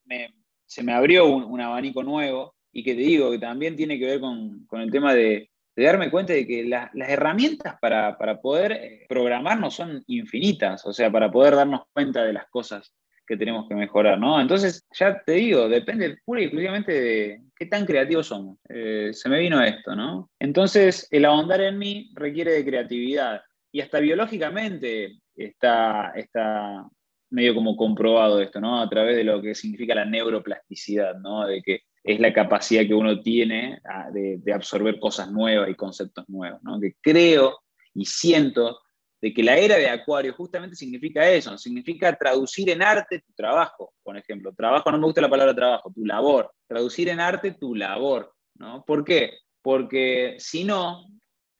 se 0.65 0.81
me 0.81 0.91
abrió 0.91 1.27
un 1.27 1.61
abanico 1.61 2.01
nuevo 2.01 2.56
y 2.77 2.83
que 2.83 2.93
te 2.93 3.01
digo 3.01 3.31
que 3.31 3.39
también 3.39 3.75
tiene 3.75 3.97
que 3.97 4.05
ver 4.05 4.19
con, 4.19 4.63
con 4.67 4.81
el 4.81 4.91
tema 4.91 5.11
de, 5.11 5.49
darme 5.75 6.11
cuenta 6.11 6.33
de 6.33 6.45
que 6.45 6.63
las 6.63 6.91
herramientas 7.09 7.75
para, 7.81 8.15
para, 8.19 8.39
poder 8.39 8.71
eh, 8.71 9.05
programarnos 9.09 9.73
son 9.73 10.03
infinitas, 10.05 10.85
o 10.85 10.93
sea, 10.93 11.11
para 11.11 11.31
poder 11.31 11.55
darnos 11.55 11.81
cuenta 11.91 12.23
de 12.23 12.33
las 12.33 12.47
cosas 12.49 12.93
que 13.25 13.35
tenemos 13.35 13.67
que 13.67 13.73
mejorar, 13.73 14.19
¿no? 14.19 14.39
Entonces, 14.39 14.85
ya 14.91 15.19
te 15.25 15.31
digo, 15.31 15.67
depende 15.67 16.19
pura 16.23 16.39
y 16.39 16.43
exclusivamente 16.43 16.91
de 16.91 17.41
qué 17.55 17.65
tan 17.65 17.83
creativos 17.83 18.27
somos. 18.27 18.59
Eh, 18.69 19.09
se 19.11 19.27
me 19.27 19.39
vino 19.39 19.59
esto, 19.63 19.95
¿no? 19.95 20.29
Entonces, 20.39 21.07
el 21.09 21.25
ahondar 21.25 21.61
en 21.61 21.79
mí 21.79 22.11
requiere 22.13 22.51
de 22.51 22.63
creatividad 22.63 23.41
y 23.71 23.81
hasta 23.81 23.99
biológicamente 23.99 25.17
está, 25.35 26.11
está 26.15 26.87
medio 27.31 27.55
como 27.55 27.75
comprobado 27.75 28.39
esto, 28.39 28.61
¿no? 28.61 28.79
A 28.79 28.87
través 28.87 29.15
de 29.15 29.23
lo 29.23 29.41
que 29.41 29.55
significa 29.55 29.95
la 29.95 30.05
neuroplasticidad, 30.05 31.15
¿no? 31.15 31.47
De 31.47 31.63
que 31.63 31.86
es 32.07 32.19
la 32.19 32.33
capacidad 32.33 32.85
que 32.87 32.93
uno 32.93 33.21
tiene 33.21 33.79
ah, 33.83 34.09
de, 34.11 34.41
absorber 34.53 34.99
cosas 34.99 35.29
nuevas 35.31 35.69
y 35.69 35.75
conceptos 35.75 36.27
nuevos, 36.29 36.61
¿no? 36.63 36.79
que 36.79 36.95
creo 37.01 37.59
y 37.93 38.05
siento 38.05 38.79
de 39.21 39.33
que 39.33 39.43
la 39.43 39.57
era 39.57 39.75
de 39.77 39.89
Acuario 39.89 40.33
justamente 40.33 40.75
significa 40.75 41.27
eso, 41.29 41.57
significa 41.57 42.15
traducir 42.15 42.69
en 42.69 42.81
arte 42.81 43.19
tu 43.19 43.33
trabajo, 43.33 43.93
por 44.03 44.15
ejemplo. 44.15 44.53
Trabajo, 44.53 44.91
no 44.91 44.99
me 44.99 45.05
gusta 45.05 45.21
la 45.21 45.29
palabra 45.29 45.55
trabajo, 45.55 45.91
tu 45.91 46.05
labor. 46.05 46.51
Traducir 46.67 47.09
en 47.09 47.19
arte 47.19 47.51
tu 47.51 47.73
labor, 47.73 48.31
¿no? 48.55 48.83
¿Por 48.85 49.03
qué? 49.03 49.31
Porque 49.63 50.35
si 50.37 50.63
no, 50.63 51.07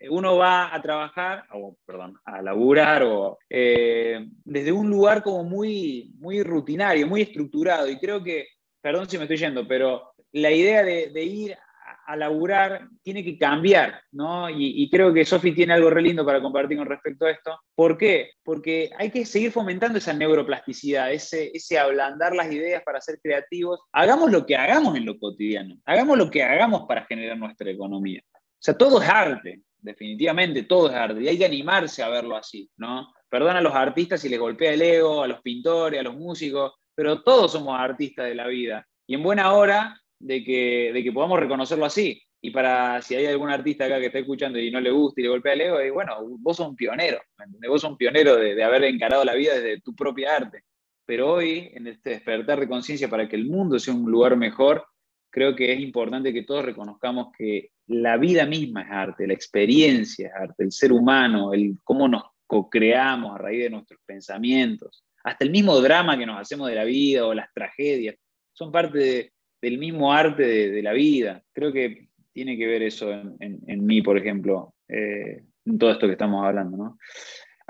uno 0.09 0.37
va 0.37 0.73
a 0.73 0.81
trabajar, 0.81 1.45
o 1.53 1.75
perdón, 1.85 2.19
a 2.25 2.41
laburar 2.41 3.03
o, 3.03 3.39
eh, 3.49 4.27
desde 4.45 4.71
un 4.71 4.89
lugar 4.89 5.23
como 5.23 5.43
muy, 5.43 6.13
muy 6.19 6.43
rutinario, 6.43 7.07
muy 7.07 7.23
estructurado. 7.23 7.89
Y 7.89 7.97
creo 7.97 8.23
que, 8.23 8.47
perdón 8.81 9.09
si 9.09 9.17
me 9.17 9.23
estoy 9.23 9.37
yendo, 9.37 9.67
pero 9.67 10.13
la 10.31 10.51
idea 10.51 10.83
de, 10.83 11.23
ir 11.23 11.57
a, 12.05 12.15
laburar 12.15 12.87
tiene 13.01 13.23
que 13.23 13.37
cambiar, 13.37 14.01
¿no? 14.11 14.49
Y, 14.49 14.89
creo 14.89 15.13
que 15.13 15.25
Sofi 15.25 15.53
tiene 15.53 15.73
algo 15.73 15.89
re 15.89 16.01
lindo 16.01 16.25
para 16.25 16.41
compartir 16.41 16.77
con 16.77 16.87
respecto 16.87 17.25
a 17.25 17.31
esto. 17.31 17.59
¿Por 17.75 17.97
qué? 17.97 18.31
Porque 18.43 18.91
hay 18.97 19.09
que 19.09 19.25
seguir 19.25 19.51
fomentando 19.51 19.97
esa 19.97 20.13
neuroplasticidad, 20.13 21.11
ese, 21.11 21.51
ese 21.53 21.79
ablandar 21.79 22.35
las 22.35 22.51
ideas 22.51 22.83
para 22.83 23.01
ser 23.01 23.19
creativos. 23.21 23.79
Hagamos 23.91 24.31
lo 24.31 24.45
que 24.45 24.55
hagamos 24.55 24.95
en 24.95 25.05
lo 25.05 25.17
cotidiano, 25.17 25.77
hagamos 25.85 26.17
lo 26.17 26.29
que 26.29 26.43
hagamos 26.43 26.85
para 26.87 27.05
generar 27.05 27.37
nuestra 27.37 27.69
economía. 27.69 28.21
O 28.33 28.59
sea, 28.59 28.77
todo 28.77 29.01
es 29.01 29.07
arte, 29.07 29.61
definitivamente 29.77 30.63
todo 30.63 30.89
es 30.89 30.95
arte, 30.95 31.21
y 31.21 31.27
hay 31.27 31.37
que 31.37 31.45
animarse 31.45 32.01
a 32.03 32.09
verlo 32.09 32.35
así, 32.35 32.69
¿no? 32.77 33.13
Perdona 33.29 33.59
a 33.59 33.61
los 33.61 33.75
artistas 33.75 34.21
si 34.21 34.29
les 34.29 34.39
golpea 34.39 34.73
el 34.73 34.81
ego, 34.81 35.23
a 35.23 35.27
los 35.27 35.41
pintores, 35.41 35.99
a 35.99 36.03
los 36.03 36.15
músicos, 36.15 36.73
pero 36.97 37.21
todos 37.21 37.51
somos 37.51 37.79
artistas 37.79 38.25
de 38.25 38.33
la 38.33 38.47
vida. 38.47 38.87
Y 39.05 39.13
en 39.13 39.21
buena 39.21 39.53
hora 39.53 40.01
de 40.17 40.43
que, 40.43 40.91
de 40.91 41.03
que 41.03 41.11
podamos 41.11 41.39
reconocerlo 41.39 41.85
así. 41.85 42.19
Y 42.41 42.49
para 42.49 43.03
si 43.03 43.13
hay 43.13 43.27
algún 43.27 43.51
artista 43.51 43.85
acá 43.85 43.99
que 43.99 44.07
está 44.07 44.17
escuchando 44.17 44.57
y 44.57 44.71
no 44.71 44.81
le 44.81 44.89
gusta 44.89 45.21
y 45.21 45.23
le 45.25 45.29
golpea 45.29 45.53
el 45.53 45.61
ego, 45.61 45.81
y 45.81 45.91
bueno, 45.91 46.15
vos 46.39 46.57
sos 46.57 46.67
un 46.67 46.75
pionero, 46.75 47.19
vos 47.67 47.81
sos 47.81 47.91
un 47.91 47.97
pionero 47.97 48.35
de, 48.35 48.63
haber 48.63 48.85
encarado 48.85 49.23
la 49.23 49.35
vida 49.35 49.53
desde 49.53 49.79
tu 49.81 49.93
propia 49.93 50.37
arte. 50.37 50.63
Pero 51.05 51.33
hoy, 51.33 51.69
en 51.71 51.85
este 51.85 52.11
despertar 52.11 52.59
de 52.59 52.67
conciencia 52.67 53.07
para 53.07 53.29
que 53.29 53.35
el 53.35 53.45
mundo 53.45 53.77
sea 53.77 53.93
un 53.93 54.09
lugar 54.09 54.35
mejor, 54.35 54.83
creo 55.29 55.55
que 55.55 55.71
es 55.71 55.79
importante 55.79 56.33
que 56.33 56.43
todos 56.43 56.65
reconozcamos 56.65 57.27
que 57.37 57.69
la 57.85 58.17
vida 58.17 58.47
misma 58.47 58.81
es 58.81 58.91
arte, 58.91 59.27
la 59.27 59.33
experiencia 59.33 60.29
es 60.29 60.33
arte, 60.33 60.63
el 60.63 60.71
ser 60.71 60.91
humano, 60.91 61.53
el 61.53 61.77
cómo 61.83 62.07
nos 62.07 62.23
co-creamos 62.47 63.35
a 63.35 63.37
raíz 63.37 63.63
de 63.63 63.69
nuestros 63.69 63.99
pensamientos, 64.03 65.03
hasta 65.27 65.43
el 65.43 65.51
mismo 65.51 65.79
drama 65.81 66.17
que 66.17 66.25
nos 66.25 66.39
hacemos 66.39 66.69
de 66.69 66.75
la 66.75 66.85
vida 66.85 67.25
o 67.25 67.33
las 67.33 67.53
tragedias, 67.53 68.15
son 68.53 68.71
parte 68.71 69.33
del 69.61 69.77
mismo 69.77 70.13
arte 70.13 70.43
de, 70.69 70.81
la 70.81 70.93
vida. 70.93 71.43
Creo 71.51 71.73
que 71.73 72.07
tiene 72.31 72.57
que 72.57 72.65
ver 72.65 72.81
eso 72.81 73.11
en, 73.11 73.85
mí, 73.85 74.01
por 74.01 74.17
ejemplo, 74.17 74.73
eh, 74.87 75.43
en 75.65 75.77
todo 75.77 75.91
esto 75.91 76.07
que 76.07 76.13
estamos 76.13 76.45
hablando. 76.45 76.77
¿no? 76.77 76.97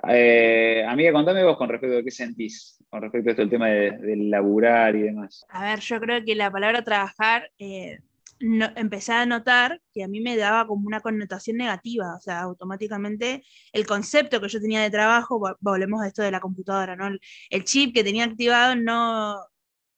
Eh, 0.07 0.85
amiga, 0.87 1.11
contame 1.11 1.43
vos 1.43 1.57
con 1.57 1.67
respecto 1.67 1.97
a 1.97 2.03
qué 2.03 2.11
sentís, 2.11 2.77
con 2.89 3.01
respecto 3.01 3.29
a 3.29 3.31
esto, 3.31 3.41
el 3.41 3.49
tema 3.49 3.69
del 3.69 4.29
laburar 4.29 4.95
y 4.95 5.01
demás. 5.01 5.43
A 5.49 5.63
ver, 5.63 5.79
yo 5.79 5.99
creo 5.99 6.23
que 6.23 6.35
la 6.35 6.51
palabra 6.51 6.83
trabajar, 6.83 7.49
eh, 7.57 7.97
empecé 8.39 9.13
a 9.13 9.25
notar 9.25 9.81
que 9.93 10.03
a 10.03 10.07
mí 10.07 10.21
me 10.21 10.37
daba 10.37 10.67
como 10.67 10.87
una 10.87 11.01
connotación 11.01 11.57
negativa, 11.57 12.15
o 12.15 12.19
sea, 12.19 12.41
automáticamente 12.41 13.43
el 13.71 13.85
concepto 13.85 14.41
que 14.41 14.49
yo 14.49 14.61
tenía 14.61 14.81
de 14.81 14.91
trabajo, 14.91 15.41
volvemos 15.59 16.01
a 16.01 16.07
esto 16.07 16.21
de 16.21 16.31
la 16.31 16.39
computadora, 16.39 16.95
¿no? 16.95 17.07
El, 17.49 17.63
chip 17.63 17.93
que 17.93 18.03
tenía 18.03 18.25
activado 18.25 18.75
no 18.75 19.37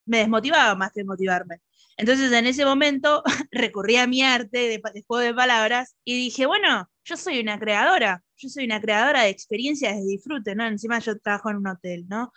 me 0.06 0.20
desmotivaba 0.20 0.76
más 0.76 0.92
que 0.94 1.04
motivarme. 1.04 1.62
Entonces 1.98 2.32
en 2.32 2.48
ese 2.48 2.66
momento 2.66 3.24
recurrí 3.52 3.98
a 3.98 4.08
mi 4.08 4.22
arte 4.24 4.58
de, 4.58 4.82
de 4.94 5.04
juego 5.08 5.24
de 5.24 5.34
palabras 5.34 5.96
y 6.04 6.16
dije, 6.16 6.46
bueno, 6.46 6.90
yo 7.04 7.18
soy 7.18 7.40
una 7.40 7.60
creadora, 7.60 8.24
yo 8.38 8.50
soy 8.50 8.66
una 8.66 8.80
creadora 8.80 9.24
de 9.24 9.30
experiencias 9.30 9.96
de 9.96 10.06
disfrute, 10.06 10.56
¿no? 10.56 10.66
Encima 10.68 11.00
yo 11.00 11.20
trabajo 11.20 11.50
en 11.50 11.58
un 11.58 11.68
hotel, 11.68 12.06
¿no? 12.08 12.32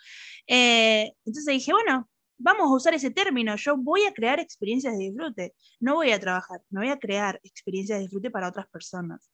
Eh, 0.47 1.13
entonces 1.25 1.47
dije, 1.47 1.73
bueno, 1.73 2.09
vamos 2.43 2.71
a 2.71 2.75
usar 2.75 2.95
ese 2.95 3.11
término, 3.11 3.57
yo 3.57 3.77
voy 3.77 4.05
a 4.05 4.13
crear 4.13 4.41
experiencias 4.41 4.99
de 4.99 5.05
disfrute, 5.05 5.55
no 5.81 5.95
voy 5.95 6.13
a 6.13 6.21
trabajar, 6.21 6.61
no 6.71 6.81
voy 6.81 6.91
a 6.91 6.99
crear 6.99 7.41
experiencias 7.45 7.99
de 7.99 8.03
disfrute 8.03 8.31
para 8.31 8.49
otras 8.49 8.69
personas. 8.69 9.31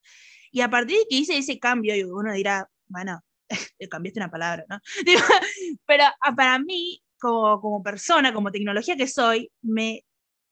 Y 0.51 0.61
a 0.61 0.71
partir 0.71 0.99
de 0.99 1.07
que 1.09 1.17
hice 1.17 1.37
ese 1.37 1.59
cambio, 1.59 1.95
uno 2.15 2.33
dirá, 2.33 2.69
bueno, 2.87 3.23
cambiaste 3.91 4.21
una 4.21 4.31
palabra, 4.31 4.65
¿no? 4.69 4.79
Pero 5.87 6.05
ah, 6.21 6.35
para 6.35 6.59
mí, 6.59 7.03
como, 7.19 7.61
como 7.61 7.83
persona, 7.83 8.33
como 8.33 8.53
tecnología 8.53 8.97
que 8.97 9.09
soy, 9.09 9.51
me 9.63 10.05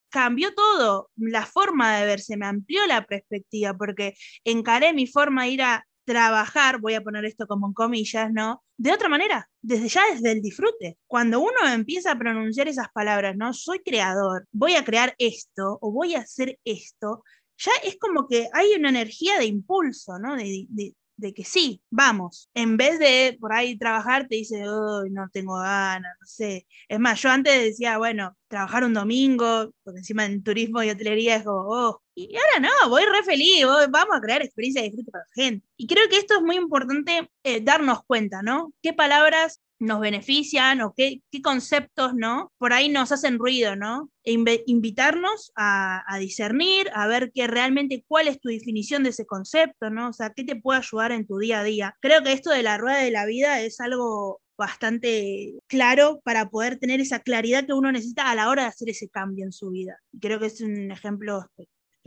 cambió 0.08 0.54
todo, 0.54 1.10
la 1.16 1.44
forma 1.44 1.98
de 1.98 2.06
verse, 2.06 2.36
me 2.36 2.46
amplió 2.46 2.86
la 2.86 3.04
perspectiva, 3.06 3.75
porque 3.75 4.14
encaré 4.44 4.92
mi 4.92 5.06
forma 5.06 5.44
de 5.44 5.50
ir 5.50 5.62
a 5.62 5.86
trabajar, 6.06 6.80
voy 6.80 6.94
a 6.94 7.02
poner 7.02 7.26
esto 7.26 7.46
como 7.46 7.66
en 7.66 7.75
comillas, 7.75 8.32
¿no? 8.32 8.62
De 8.78 8.92
otra 8.92 9.08
manera, 9.08 9.50
desde 9.60 9.88
ya 9.88 10.02
desde 10.12 10.32
el 10.32 10.40
disfrute. 10.40 10.98
Cuando 11.06 11.40
uno 11.40 11.68
empieza 11.70 12.12
a 12.12 12.18
pronunciar 12.18 12.68
esas 12.68 12.88
palabras, 12.94 13.36
¿no? 13.36 13.52
Soy 13.52 13.80
creador, 13.80 14.46
voy 14.52 14.75
a 14.76 14.84
crear 14.84 15.14
esto 15.18 15.78
o 15.82 15.92
voy 15.92 16.14
a 16.14 16.20
hacer 16.20 16.58
esto, 16.64 17.25
ya 17.58 17.72
es 17.84 17.98
como 17.98 18.28
que 18.28 18.48
hay 18.52 18.75
una 18.78 18.90
energía 18.90 19.38
de 19.38 19.46
impulso, 19.46 20.18
¿no? 20.18 20.36
De, 20.36 20.94
que 21.35 21.44
sí, 21.44 21.82
vamos. 21.90 22.50
En 22.54 22.76
vez 22.76 22.99
de 22.99 23.37
por 23.40 23.52
ahí 23.52 23.76
trabajar, 23.78 24.26
te 24.28 24.37
dice, 24.37 24.64
uy, 24.68 25.11
no 25.11 25.28
tengo 25.32 25.58
ganas, 25.58 26.14
no 26.20 26.26
sé. 26.26 26.66
Es 26.88 27.00
más, 27.00 27.20
yo 27.20 27.30
antes 27.30 27.62
decía, 27.62 27.99
bueno, 27.99 28.37
trabajar 28.49 28.85
un 28.85 28.94
domingo, 28.94 29.73
porque 29.82 30.00
encima 30.00 30.25
en 30.25 30.42
turismo 30.42 30.82
y 30.82 30.90
hotelería 30.90 31.37
es 31.37 31.44
como, 31.44 31.62
oh. 31.68 32.02
Y 32.14 32.35
ahora 32.37 32.68
no, 32.68 32.88
voy 32.88 33.02
re 33.04 33.23
feliz, 33.25 33.64
vamos 33.90 34.16
a 34.16 34.20
crear 34.20 34.42
experiencias 34.42 34.85
de 34.85 34.88
disfrute 34.88 35.11
para 35.11 35.25
la 35.25 35.42
gente. 35.42 35.66
Y 35.76 35.87
creo 35.87 36.08
que 36.08 36.16
esto 36.16 36.37
es 36.37 36.42
muy 36.42 36.56
importante 36.56 37.30
eh, 37.42 37.61
darnos 37.61 38.04
cuenta, 38.04 38.42
¿no? 38.42 38.73
¿Qué 38.82 38.92
palabras 38.94 39.61
nos 39.78 40.00
benefician 40.00 40.80
o 40.80 40.95
qué, 40.97 41.23
conceptos, 41.42 42.14
¿no? 42.14 42.52
Por 42.59 42.73
ahí 42.73 42.88
nos 42.88 43.12
hacen 43.12 43.38
ruido, 43.38 43.76
¿no? 43.76 44.11
E 44.25 44.33
invitarnos 44.66 45.52
a, 45.56 46.02
discernir, 46.18 46.90
a 46.95 47.06
ver 47.06 47.30
qué 47.35 47.47
realmente 47.47 48.04
cuál 48.09 48.28
es 48.28 48.40
tu 48.40 48.49
definición 48.49 49.02
de 49.02 49.11
ese 49.11 49.26
concepto, 49.26 49.90
¿no? 49.90 50.09
O 50.09 50.12
sea, 50.12 50.33
qué 50.35 50.45
te 50.45 50.56
puede 50.56 50.78
ayudar 50.80 51.12
en 51.12 51.26
tu 51.26 51.38
día 51.38 51.61
a 51.61 51.64
día. 51.64 51.97
Creo 52.00 52.23
que 52.23 52.33
esto 52.33 52.50
de 52.50 52.62
la 52.62 52.78
rueda 52.78 52.99
de 52.99 53.11
la 53.11 53.26
vida 53.26 53.61
es 53.61 53.80
algo 53.80 54.40
bastante 54.56 55.54
claro 55.66 56.21
para 56.25 56.49
poder 56.49 56.78
tener 56.78 57.00
esa 57.00 57.21
claridad 57.21 57.66
que 57.66 57.75
uno 57.75 57.92
necesita 57.92 58.30
a 58.30 58.35
la 58.35 58.49
hora 58.49 58.62
de 58.62 58.68
hacer 58.68 58.88
ese 58.88 59.09
cambio 59.11 59.45
en 59.45 59.52
su 59.52 59.71
vida. 59.71 59.99
Creo 60.21 60.40
que 60.40 60.47
es 60.47 60.61
un 60.62 60.90
ejemplo 60.90 61.45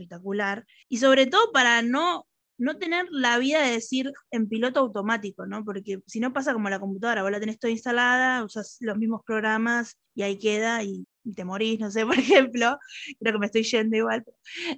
espectacular. 0.00 0.66
Y 0.88 0.98
sobre 0.98 1.26
todo 1.26 1.52
para 1.52 1.82
no 1.82 2.26
no 2.60 2.76
tener 2.78 3.06
la 3.10 3.38
vida 3.38 3.62
de 3.62 3.72
decir 3.72 4.12
en 4.30 4.48
piloto 4.48 4.80
automático, 4.80 5.46
¿no? 5.46 5.64
Porque 5.64 6.00
si 6.06 6.20
no 6.20 6.32
pasa 6.32 6.52
como 6.52 6.68
la 6.68 6.78
computadora, 6.78 7.22
vos 7.22 7.30
la 7.32 7.40
tenés 7.40 7.58
toda 7.58 7.72
instalada, 7.72 8.44
usas 8.44 8.76
los 8.80 8.98
mismos 8.98 9.22
programas 9.26 9.96
y 10.14 10.22
ahí 10.22 10.38
queda 10.38 10.84
y, 10.84 11.06
te 11.34 11.44
morís, 11.44 11.78
no 11.80 11.90
sé, 11.90 12.04
por 12.06 12.18
ejemplo, 12.18 12.78
creo 13.18 13.32
que 13.32 13.38
me 13.38 13.46
estoy 13.46 13.62
yendo 13.62 13.96
igual. 13.96 14.24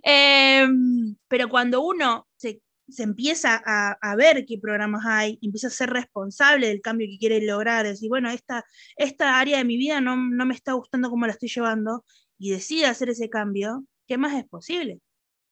Em, 0.02 1.16
pero 1.28 1.48
cuando 1.48 1.82
uno 1.82 2.28
se, 2.36 2.60
empieza 2.98 3.62
a, 3.64 4.16
ver 4.16 4.44
qué 4.46 4.58
programas 4.58 5.04
hay, 5.06 5.38
empieza 5.42 5.68
a 5.68 5.70
ser 5.70 5.90
responsable 5.90 6.68
del 6.68 6.82
cambio 6.82 7.08
que 7.10 7.18
quiere 7.18 7.44
lograr, 7.44 7.86
decir, 7.86 8.08
bueno, 8.08 8.30
esta, 8.30 8.64
esta 8.96 9.38
área 9.40 9.58
de 9.58 9.64
mi 9.64 9.76
vida 9.76 10.00
no, 10.00 10.16
no 10.16 10.46
me 10.46 10.54
está 10.54 10.74
gustando 10.74 11.10
cómo 11.10 11.26
la 11.26 11.32
estoy 11.32 11.48
llevando, 11.48 12.04
y 12.38 12.50
decide 12.50 12.86
hacer 12.86 13.08
ese 13.08 13.30
cambio, 13.30 13.84
¿qué 14.06 14.18
más 14.18 14.34
es 14.36 14.44
posible? 14.44 15.00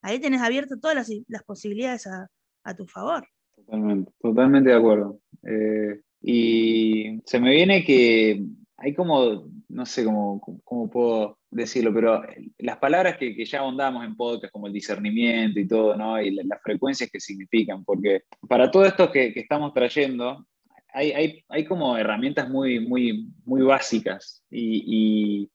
Ahí 0.03 0.19
tenés 0.19 0.43
abierto 0.43 0.79
todas 0.79 1.09
las, 1.29 1.43
posibilidades 1.45 2.07
a, 2.07 2.75
tu 2.77 2.87
favor. 2.87 3.27
Totalmente, 3.57 4.13
totalmente 4.21 4.71
de 4.71 4.77
acuerdo. 4.77 5.21
Eh, 5.43 6.01
y 6.23 7.21
se 7.25 7.41
me 7.41 7.51
viene 7.51 7.85
que 7.85 8.45
hay 8.77 8.95
como, 8.95 9.49
no 9.69 9.87
sé 9.87 10.05
cómo, 10.05 10.41
cómo 10.65 10.91
puedo 10.91 11.39
decirlo, 11.51 11.93
pero 11.93 12.23
las 12.59 12.79
palabras 12.79 13.17
que, 13.19 13.45
ya 13.45 13.61
ahondamos 13.61 14.05
en 14.05 14.17
podcast, 14.17 14.53
como 14.53 14.67
el 14.67 14.73
discernimiento 14.73 15.59
y 15.59 15.67
todo, 15.67 15.97
¿no? 15.97 16.21
Y 16.21 16.31
las 16.31 16.63
frecuencias 16.63 17.11
que 17.11 17.21
significan, 17.21 17.85
porque 17.85 18.23
para 18.49 18.71
todo 18.71 18.85
esto 18.85 19.11
que, 19.11 19.33
estamos 19.35 19.75
trayendo, 19.75 20.47
hay, 20.93 21.43
hay, 21.49 21.65
como 21.65 21.97
herramientas 21.97 22.49
muy, 22.49 22.81
muy, 22.81 23.29
muy 23.45 23.63
básicas 23.63 24.43
y, 24.51 25.49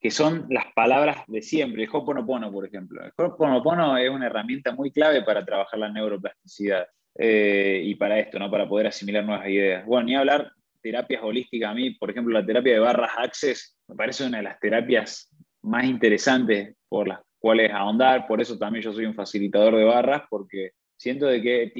que 0.00 0.10
son 0.10 0.46
las 0.50 0.66
palabras 0.74 1.18
de 1.26 1.42
siempre. 1.42 1.82
El 1.82 1.90
Hoponopono, 1.92 2.52
por 2.52 2.66
ejemplo. 2.66 3.02
El 3.04 3.12
Hoponopono 3.16 3.96
es 3.96 4.10
una 4.10 4.26
herramienta 4.26 4.72
muy 4.72 4.90
clave 4.90 5.22
para 5.22 5.44
trabajar 5.44 5.78
la 5.78 5.90
neuroplasticidad 5.90 6.86
eh, 7.16 7.82
y 7.84 7.94
para 7.96 8.18
esto, 8.18 8.38
¿no? 8.38 8.50
para 8.50 8.68
poder 8.68 8.86
asimilar 8.86 9.24
nuevas 9.24 9.48
ideas. 9.48 9.84
Bueno, 9.86 10.06
ni 10.06 10.16
hablar 10.16 10.52
terapias 10.80 11.22
holísticas. 11.22 11.70
A 11.70 11.74
mí, 11.74 11.90
por 11.90 12.10
ejemplo, 12.10 12.32
la 12.32 12.46
terapia 12.46 12.74
de 12.74 12.78
barras 12.78 13.10
Access 13.16 13.76
me 13.88 13.96
parece 13.96 14.24
una 14.24 14.38
de 14.38 14.44
las 14.44 14.60
terapias 14.60 15.30
más 15.62 15.84
interesantes 15.84 16.76
por 16.88 17.08
las 17.08 17.20
cuales 17.40 17.72
ahondar. 17.72 18.26
Por 18.28 18.40
eso 18.40 18.56
también 18.56 18.84
yo 18.84 18.92
soy 18.92 19.06
un 19.06 19.14
facilitador 19.14 19.76
de 19.76 19.84
barras, 19.84 20.22
porque 20.30 20.70
siento 20.96 21.26
de 21.26 21.42
que 21.42 21.72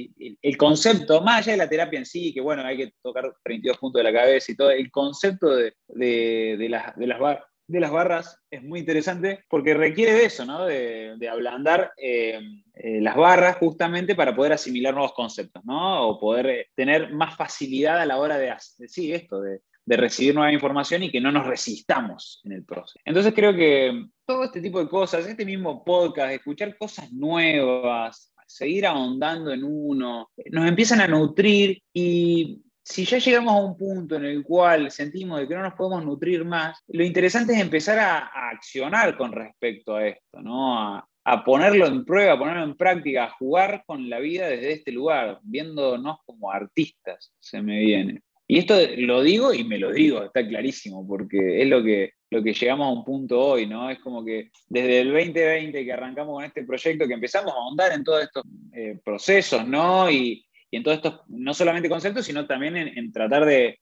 el 0.42 0.56
concepto, 0.56 1.20
más 1.22 1.38
allá 1.38 1.52
de 1.52 1.58
la 1.58 1.68
terapia 1.68 1.98
en 1.98 2.06
sí, 2.06 2.32
que 2.32 2.40
bueno, 2.40 2.64
hay 2.64 2.76
que 2.76 2.92
tocar 3.02 3.32
32 3.44 3.78
puntos 3.78 4.00
de 4.00 4.04
la 4.04 4.12
cabeza 4.12 4.52
y 4.52 4.56
todo, 4.56 4.70
el 4.70 4.90
concepto 4.90 5.54
de, 5.54 5.74
de, 5.88 6.68
las, 6.68 6.96
de 6.96 7.06
las 7.06 7.18
barras 7.18 7.44
de 7.68 7.80
las 7.80 7.90
barras 7.90 8.40
es 8.50 8.62
muy 8.62 8.80
interesante 8.80 9.44
porque 9.48 9.74
requiere 9.74 10.14
de 10.14 10.24
eso, 10.24 10.44
¿no? 10.46 10.64
De, 10.64 11.28
ablandar 11.30 11.92
eh, 11.98 12.40
eh, 12.74 13.00
las 13.00 13.14
barras 13.14 13.58
justamente 13.58 14.14
para 14.14 14.34
poder 14.34 14.54
asimilar 14.54 14.94
nuevos 14.94 15.12
conceptos, 15.12 15.62
¿no? 15.64 16.08
O 16.08 16.18
poder 16.18 16.46
eh, 16.46 16.66
tener 16.74 17.12
más 17.12 17.36
facilidad 17.36 18.00
a 18.00 18.06
la 18.06 18.16
hora 18.16 18.38
de, 18.38 18.54
sí, 18.58 19.12
esto, 19.12 19.42
de, 19.42 19.60
de 19.84 19.96
recibir 19.96 20.34
nueva 20.34 20.52
información 20.52 21.02
y 21.02 21.10
que 21.10 21.20
no 21.20 21.30
nos 21.30 21.46
resistamos 21.46 22.40
en 22.44 22.52
el 22.52 22.64
proceso. 22.64 22.98
Entonces 23.04 23.34
creo 23.34 23.54
que 23.54 24.06
todo 24.24 24.44
este 24.44 24.62
tipo 24.62 24.80
de 24.82 24.88
cosas, 24.88 25.26
este 25.26 25.44
mismo 25.44 25.84
podcast, 25.84 26.32
escuchar 26.32 26.76
cosas 26.78 27.12
nuevas, 27.12 28.32
seguir 28.46 28.86
ahondando 28.86 29.52
en 29.52 29.62
uno, 29.62 30.30
nos 30.50 30.66
empiezan 30.66 31.02
a 31.02 31.06
nutrir 31.06 31.82
y 31.92 32.62
si 32.88 33.04
ya 33.04 33.18
llegamos 33.18 33.54
a 33.54 33.60
un 33.60 33.76
punto 33.76 34.16
en 34.16 34.24
el 34.24 34.42
cual 34.42 34.90
sentimos 34.90 35.38
de 35.38 35.46
que 35.46 35.54
no 35.54 35.62
nos 35.62 35.74
podemos 35.74 36.04
nutrir 36.04 36.44
más, 36.44 36.82
lo 36.88 37.04
interesante 37.04 37.52
es 37.52 37.60
empezar 37.60 37.98
a, 37.98 38.30
accionar 38.50 39.16
con 39.16 39.30
respecto 39.32 39.96
a 39.96 40.06
esto, 40.06 40.40
¿no? 40.40 40.96
A, 41.24 41.44
ponerlo 41.44 41.86
en 41.86 42.06
prueba, 42.06 42.32
a 42.32 42.38
ponerlo 42.38 42.64
en 42.64 42.74
práctica, 42.74 43.24
a 43.24 43.30
jugar 43.32 43.82
con 43.86 44.08
la 44.08 44.18
vida 44.18 44.48
desde 44.48 44.72
este 44.72 44.92
lugar, 44.92 45.38
viéndonos 45.42 46.20
como 46.24 46.50
artistas, 46.50 47.30
se 47.38 47.60
me 47.60 47.78
viene. 47.80 48.22
Y 48.46 48.60
esto 48.60 48.74
lo 48.96 49.20
digo 49.20 49.52
y 49.52 49.62
me 49.64 49.76
lo 49.76 49.92
digo, 49.92 50.24
está 50.24 50.46
clarísimo, 50.48 51.06
porque 51.06 51.60
es 51.60 51.68
lo 51.68 51.84
que, 51.84 52.12
lo 52.30 52.42
que 52.42 52.54
llegamos 52.54 52.86
a 52.86 52.98
un 52.98 53.04
punto 53.04 53.38
hoy, 53.38 53.66
¿no? 53.66 53.90
Es 53.90 53.98
como 53.98 54.24
que 54.24 54.50
desde 54.68 55.02
el 55.02 55.12
2020 55.12 55.84
que 55.84 55.92
arrancamos 55.92 56.36
con 56.36 56.44
este 56.44 56.64
proyecto, 56.64 57.06
que 57.06 57.12
empezamos 57.12 57.52
a 57.52 57.56
ahondar 57.56 57.92
en 57.92 58.02
todos 58.02 58.22
estos 58.22 58.44
eh, 58.72 58.98
procesos, 59.04 59.68
¿no? 59.68 60.10
Y, 60.10 60.42
y 60.70 60.76
en 60.76 60.82
todos 60.82 60.96
estos, 60.96 61.20
no 61.28 61.54
solamente 61.54 61.88
conceptos, 61.88 62.26
sino 62.26 62.46
también 62.46 62.76
en, 62.76 63.12
tratar 63.12 63.44
de, 63.44 63.78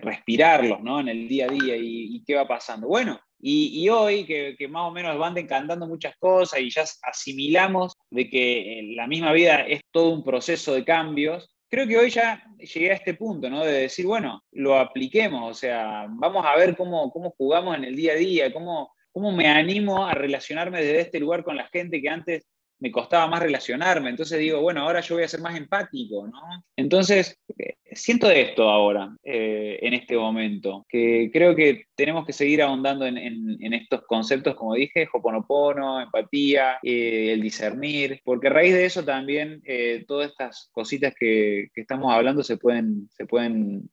respirarlos 0.00 0.82
¿no? 0.82 1.00
en 1.00 1.08
el 1.08 1.28
día 1.28 1.46
a 1.46 1.48
día 1.48 1.76
y, 1.76 2.22
qué 2.24 2.34
va 2.34 2.46
pasando. 2.46 2.86
Bueno, 2.86 3.20
y, 3.40 3.88
hoy 3.88 4.24
que, 4.24 4.68
más 4.68 4.88
o 4.88 4.92
menos 4.92 5.18
van 5.18 5.36
encantando 5.36 5.86
muchas 5.86 6.16
cosas 6.16 6.60
y 6.60 6.70
ya 6.70 6.84
asimilamos 7.02 7.94
de 8.10 8.30
que 8.30 8.78
eh, 8.78 8.82
la 8.94 9.06
misma 9.06 9.32
vida 9.32 9.66
es 9.66 9.80
todo 9.90 10.10
un 10.10 10.22
proceso 10.22 10.74
de 10.74 10.84
cambios, 10.84 11.52
creo 11.68 11.86
que 11.86 11.98
hoy 11.98 12.10
ya 12.10 12.44
llegué 12.58 12.92
a 12.92 12.94
este 12.96 13.14
punto, 13.14 13.48
¿no? 13.48 13.64
De 13.64 13.72
decir, 13.72 14.06
bueno, 14.06 14.42
lo 14.52 14.78
apliquemos, 14.78 15.50
o 15.50 15.54
sea, 15.54 16.06
vamos 16.08 16.44
a 16.46 16.54
ver 16.54 16.76
cómo, 16.76 17.10
cómo 17.10 17.30
jugamos 17.30 17.76
en 17.76 17.84
el 17.84 17.96
día 17.96 18.12
a 18.12 18.16
día, 18.16 18.52
cómo, 18.52 18.92
cómo 19.10 19.32
me 19.32 19.48
animo 19.48 20.06
a 20.06 20.12
relacionarme 20.12 20.82
desde 20.82 21.00
este 21.00 21.18
lugar 21.18 21.42
con 21.42 21.56
la 21.56 21.68
gente 21.68 22.02
que 22.02 22.08
antes 22.08 22.46
me 22.82 22.90
costaba 22.90 23.28
más 23.28 23.40
relacionarme. 23.40 24.10
Entonces 24.10 24.40
digo, 24.40 24.60
bueno, 24.60 24.82
ahora 24.82 25.00
yo 25.00 25.14
voy 25.14 25.22
a 25.22 25.28
ser 25.28 25.40
más 25.40 25.56
empático, 25.56 26.26
¿no? 26.26 26.40
Entonces, 26.74 27.38
eh, 27.56 27.76
siento 27.92 28.28
esto 28.28 28.68
ahora, 28.68 29.16
eh, 29.22 29.78
en 29.82 29.94
este 29.94 30.16
momento, 30.16 30.84
que 30.88 31.30
creo 31.32 31.54
que 31.54 31.84
tenemos 31.94 32.26
que 32.26 32.32
seguir 32.32 32.60
ahondando 32.60 33.06
en, 33.06 33.72
estos 33.72 34.02
conceptos, 34.02 34.56
como 34.56 34.74
dije, 34.74 35.08
hoponopono, 35.12 36.00
empatía, 36.00 36.78
eh, 36.82 37.32
el 37.32 37.40
discernir, 37.40 38.20
porque 38.24 38.48
a 38.48 38.50
raíz 38.50 38.74
de 38.74 38.84
eso 38.84 39.04
también 39.04 39.62
todas 40.08 40.30
estas 40.30 40.68
cositas 40.72 41.14
que, 41.18 41.68
que, 41.72 41.82
estamos 41.82 42.12
hablando 42.12 42.42
se 42.42 42.56
pueden, 42.56 43.08
se 43.12 43.26
pueden 43.26 43.88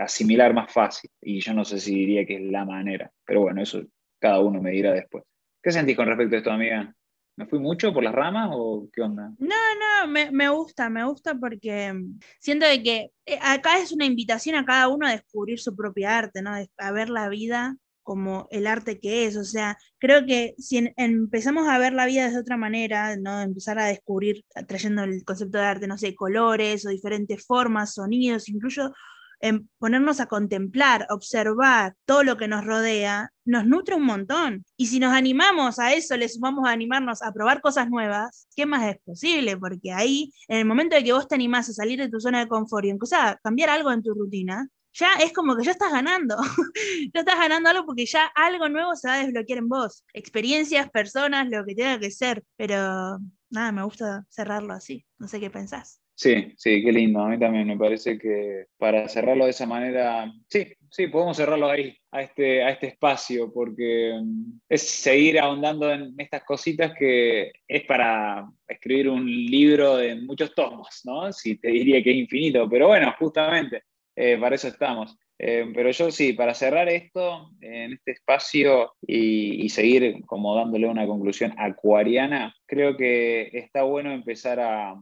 asimilar 0.00 0.54
más 0.54 0.72
fácil. 0.72 1.10
Y 1.20 1.40
yo 1.40 1.52
no 1.52 1.66
sé 1.66 1.78
si 1.78 1.94
diría 1.94 2.24
que 2.24 2.36
es 2.36 2.42
la 2.42 2.64
manera, 2.64 3.12
pero 3.26 3.42
bueno, 3.42 3.62
eso 3.62 3.82
cada 4.18 4.40
uno 4.40 4.62
me 4.62 4.70
dirá 4.70 4.92
después. 4.92 5.24
¿Qué 5.62 5.70
sentís 5.70 5.96
con 5.96 6.06
respecto 6.06 6.34
a 6.34 6.38
esto, 6.38 6.50
amiga? 6.50 6.94
¿Me 7.36 7.46
fui 7.46 7.58
mucho 7.58 7.92
por 7.92 8.04
las 8.04 8.14
ramas 8.14 8.50
o 8.52 8.88
qué 8.92 9.00
onda? 9.00 9.32
No, 9.38 9.56
no, 10.06 10.06
me, 10.06 10.48
gusta, 10.50 10.90
me 10.90 11.04
gusta 11.04 11.34
porque 11.34 11.94
siento 12.38 12.66
de 12.66 12.82
que 12.82 13.10
eh, 13.24 13.38
acá 13.40 13.78
es 13.78 13.90
una 13.92 14.04
invitación 14.04 14.56
a 14.56 14.66
cada 14.66 14.88
uno 14.88 15.06
a 15.06 15.12
descubrir 15.12 15.58
su 15.58 15.74
propia 15.74 16.18
arte, 16.18 16.42
¿no? 16.42 16.52
A 16.76 16.92
ver 16.92 17.08
la 17.08 17.28
vida 17.30 17.76
como 18.02 18.48
el 18.50 18.66
arte 18.66 19.00
que 19.00 19.26
es. 19.26 19.36
O 19.36 19.44
sea, 19.44 19.78
creo 19.98 20.26
que 20.26 20.54
si 20.58 20.92
empezamos 20.96 21.68
a 21.68 21.78
ver 21.78 21.94
la 21.94 22.06
vida 22.06 22.28
de 22.30 22.38
otra 22.38 22.58
manera, 22.58 23.16
¿no? 23.16 23.40
Empezar 23.40 23.78
a 23.78 23.86
descubrir, 23.86 24.44
trayendo 24.66 25.04
el 25.04 25.24
concepto 25.24 25.58
de 25.58 25.64
arte, 25.64 25.86
no 25.86 25.96
sé, 25.96 26.14
colores 26.14 26.84
o 26.84 26.90
diferentes 26.90 27.46
formas, 27.46 27.94
sonidos, 27.94 28.48
incluso 28.48 28.92
en 29.42 29.68
ponernos 29.78 30.20
a 30.20 30.26
contemplar, 30.26 31.06
observar 31.10 31.94
todo 32.06 32.22
lo 32.22 32.36
que 32.36 32.48
nos 32.48 32.64
rodea, 32.64 33.32
nos 33.44 33.66
nutre 33.66 33.96
un 33.96 34.04
montón. 34.04 34.64
Y 34.76 34.86
si 34.86 35.00
nos 35.00 35.12
animamos 35.12 35.78
a 35.78 35.92
eso, 35.92 36.16
le 36.16 36.28
sumamos 36.28 36.66
a 36.66 36.70
animarnos 36.70 37.22
a 37.22 37.32
probar 37.32 37.60
cosas 37.60 37.90
nuevas, 37.90 38.46
¿qué 38.56 38.64
más 38.66 38.88
es 38.88 38.98
posible? 39.04 39.56
Porque 39.56 39.92
ahí, 39.92 40.32
en 40.48 40.58
el 40.58 40.64
momento 40.64 40.96
de 40.96 41.04
que 41.04 41.12
vos 41.12 41.28
te 41.28 41.34
animás 41.34 41.68
a 41.68 41.72
salir 41.72 41.98
de 41.98 42.08
tu 42.08 42.20
zona 42.20 42.40
de 42.40 42.48
confort 42.48 42.86
y 42.86 42.90
empezar 42.90 43.28
a 43.28 43.36
cambiar 43.42 43.70
algo 43.70 43.90
en 43.92 44.02
tu 44.02 44.14
rutina, 44.14 44.68
ya 44.94 45.14
es 45.14 45.32
como 45.32 45.56
que 45.56 45.64
ya 45.64 45.72
estás 45.72 45.90
ganando. 45.90 46.36
ya 47.14 47.20
estás 47.20 47.38
ganando 47.38 47.68
algo 47.70 47.86
porque 47.86 48.06
ya 48.06 48.26
algo 48.34 48.68
nuevo 48.68 48.94
se 48.94 49.08
va 49.08 49.14
a 49.14 49.24
desbloquear 49.24 49.58
en 49.58 49.68
vos. 49.68 50.04
Experiencias, 50.12 50.90
personas, 50.90 51.48
lo 51.48 51.64
que 51.64 51.74
tenga 51.74 51.98
que 51.98 52.10
ser. 52.10 52.44
Pero 52.56 53.18
nada, 53.50 53.72
me 53.72 53.82
gusta 53.82 54.24
cerrarlo 54.28 54.72
así. 54.74 55.04
No 55.18 55.28
sé 55.28 55.40
qué 55.40 55.50
pensás. 55.50 56.01
Sí, 56.14 56.52
sí, 56.56 56.82
qué 56.84 56.92
lindo. 56.92 57.20
A 57.20 57.28
mí 57.28 57.38
también 57.38 57.66
me 57.66 57.76
parece 57.76 58.18
que 58.18 58.66
para 58.76 59.08
cerrarlo 59.08 59.44
de 59.44 59.50
esa 59.50 59.66
manera, 59.66 60.32
sí, 60.48 60.66
sí, 60.90 61.08
podemos 61.08 61.36
cerrarlo 61.36 61.68
ahí, 61.68 61.96
a 62.10 62.22
este, 62.22 62.62
a 62.62 62.70
este 62.70 62.88
espacio, 62.88 63.52
porque 63.52 64.18
mm, 64.22 64.60
es 64.68 64.82
seguir 64.82 65.40
ahondando 65.40 65.90
en 65.90 66.14
estas 66.18 66.44
cositas 66.44 66.92
que 66.96 67.50
es 67.66 67.84
para 67.84 68.46
escribir 68.68 69.08
un 69.08 69.26
libro 69.26 69.96
de 69.96 70.14
muchos 70.16 70.54
tomos, 70.54 71.00
¿no? 71.04 71.32
Si 71.32 71.56
te 71.58 71.68
diría 71.68 72.02
que 72.02 72.10
es 72.10 72.16
infinito, 72.16 72.68
pero 72.68 72.88
bueno, 72.88 73.14
justamente 73.18 73.82
eh, 74.14 74.36
para 74.38 74.54
eso 74.54 74.68
estamos. 74.68 75.16
Eh, 75.44 75.72
pero 75.74 75.90
yo 75.90 76.12
sí, 76.12 76.34
para 76.34 76.54
cerrar 76.54 76.88
esto 76.88 77.50
en 77.60 77.94
este 77.94 78.12
espacio 78.12 78.92
y, 79.04 79.68
seguir 79.70 80.24
como 80.24 80.54
dándole 80.54 80.86
una 80.86 81.04
conclusión 81.04 81.52
acuariana, 81.58 82.54
creo 82.64 82.96
que 82.96 83.50
está 83.52 83.82
bueno 83.82 84.12
empezar 84.12 84.60
a, 84.60 84.94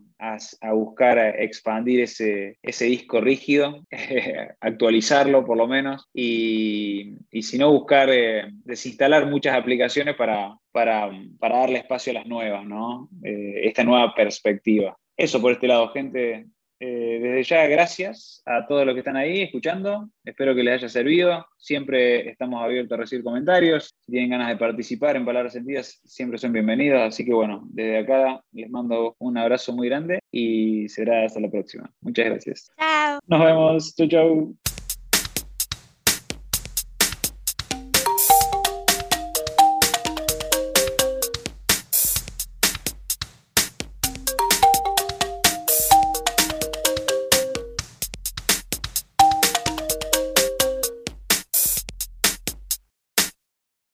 buscar 0.73 1.19
expandir 1.19 2.01
ese, 2.01 2.57
disco 2.63 3.21
rígido, 3.21 3.85
actualizarlo 4.61 5.45
por 5.45 5.59
lo 5.59 5.69
menos, 5.69 6.09
y, 6.15 7.17
si 7.43 7.59
no, 7.59 7.71
buscar 7.71 8.09
eh, 8.11 8.45
desinstalar 8.65 9.27
muchas 9.27 9.55
aplicaciones 9.55 10.17
para, 10.17 10.57
para, 10.73 11.11
darle 11.39 11.81
espacio 11.81 12.13
a 12.13 12.15
las 12.15 12.27
nuevas, 12.27 12.65
¿no? 12.65 13.11
Eh, 13.23 13.61
esta 13.65 13.85
nueva 13.85 14.15
perspectiva. 14.15 14.97
Eso 15.19 15.43
por 15.43 15.53
este 15.53 15.69
lado, 15.69 15.91
gente. 15.91 16.47
Eh, 16.81 17.19
desde 17.21 17.43
ya, 17.43 17.67
gracias 17.67 18.43
a 18.47 18.67
todos 18.67 18.87
los 18.87 18.95
que 18.95 19.01
están 19.01 19.17
ahí 19.17 19.43
escuchando. 19.43 20.09
Espero 20.25 20.55
que 20.55 20.63
les 20.63 20.75
haya 20.75 20.89
servido. 20.89 21.47
Siempre 21.59 22.31
estamos 22.31 22.63
abiertos 22.63 22.97
a 22.97 23.03
recibir 23.03 23.23
comentarios. 23.23 23.95
Si 24.01 24.13
tienen 24.13 24.31
ganas 24.31 24.49
de 24.49 24.57
participar 24.57 25.17
en 25.17 25.27
Palabras 25.27 25.53
Sentidas, 25.53 26.01
siempre 26.05 26.39
son 26.39 26.53
bienvenidos. 26.53 27.03
Así 27.03 27.25
que 27.25 27.35
bueno, 27.35 27.69
desde 27.71 27.99
acá 27.99 28.43
les 28.53 28.71
mando 28.71 29.15
un 29.19 29.37
abrazo 29.37 29.75
muy 29.75 29.89
grande 29.89 30.21
y 30.33 30.89
será 30.89 31.25
hasta 31.27 31.39
la 31.41 31.51
próxima. 31.51 31.93
Muchas 32.01 32.25
gracias. 32.25 32.73
Chao. 32.79 33.21
Nos 33.27 33.45
vemos. 33.45 33.95
Chau, 33.95 34.09
chau. 34.09 34.57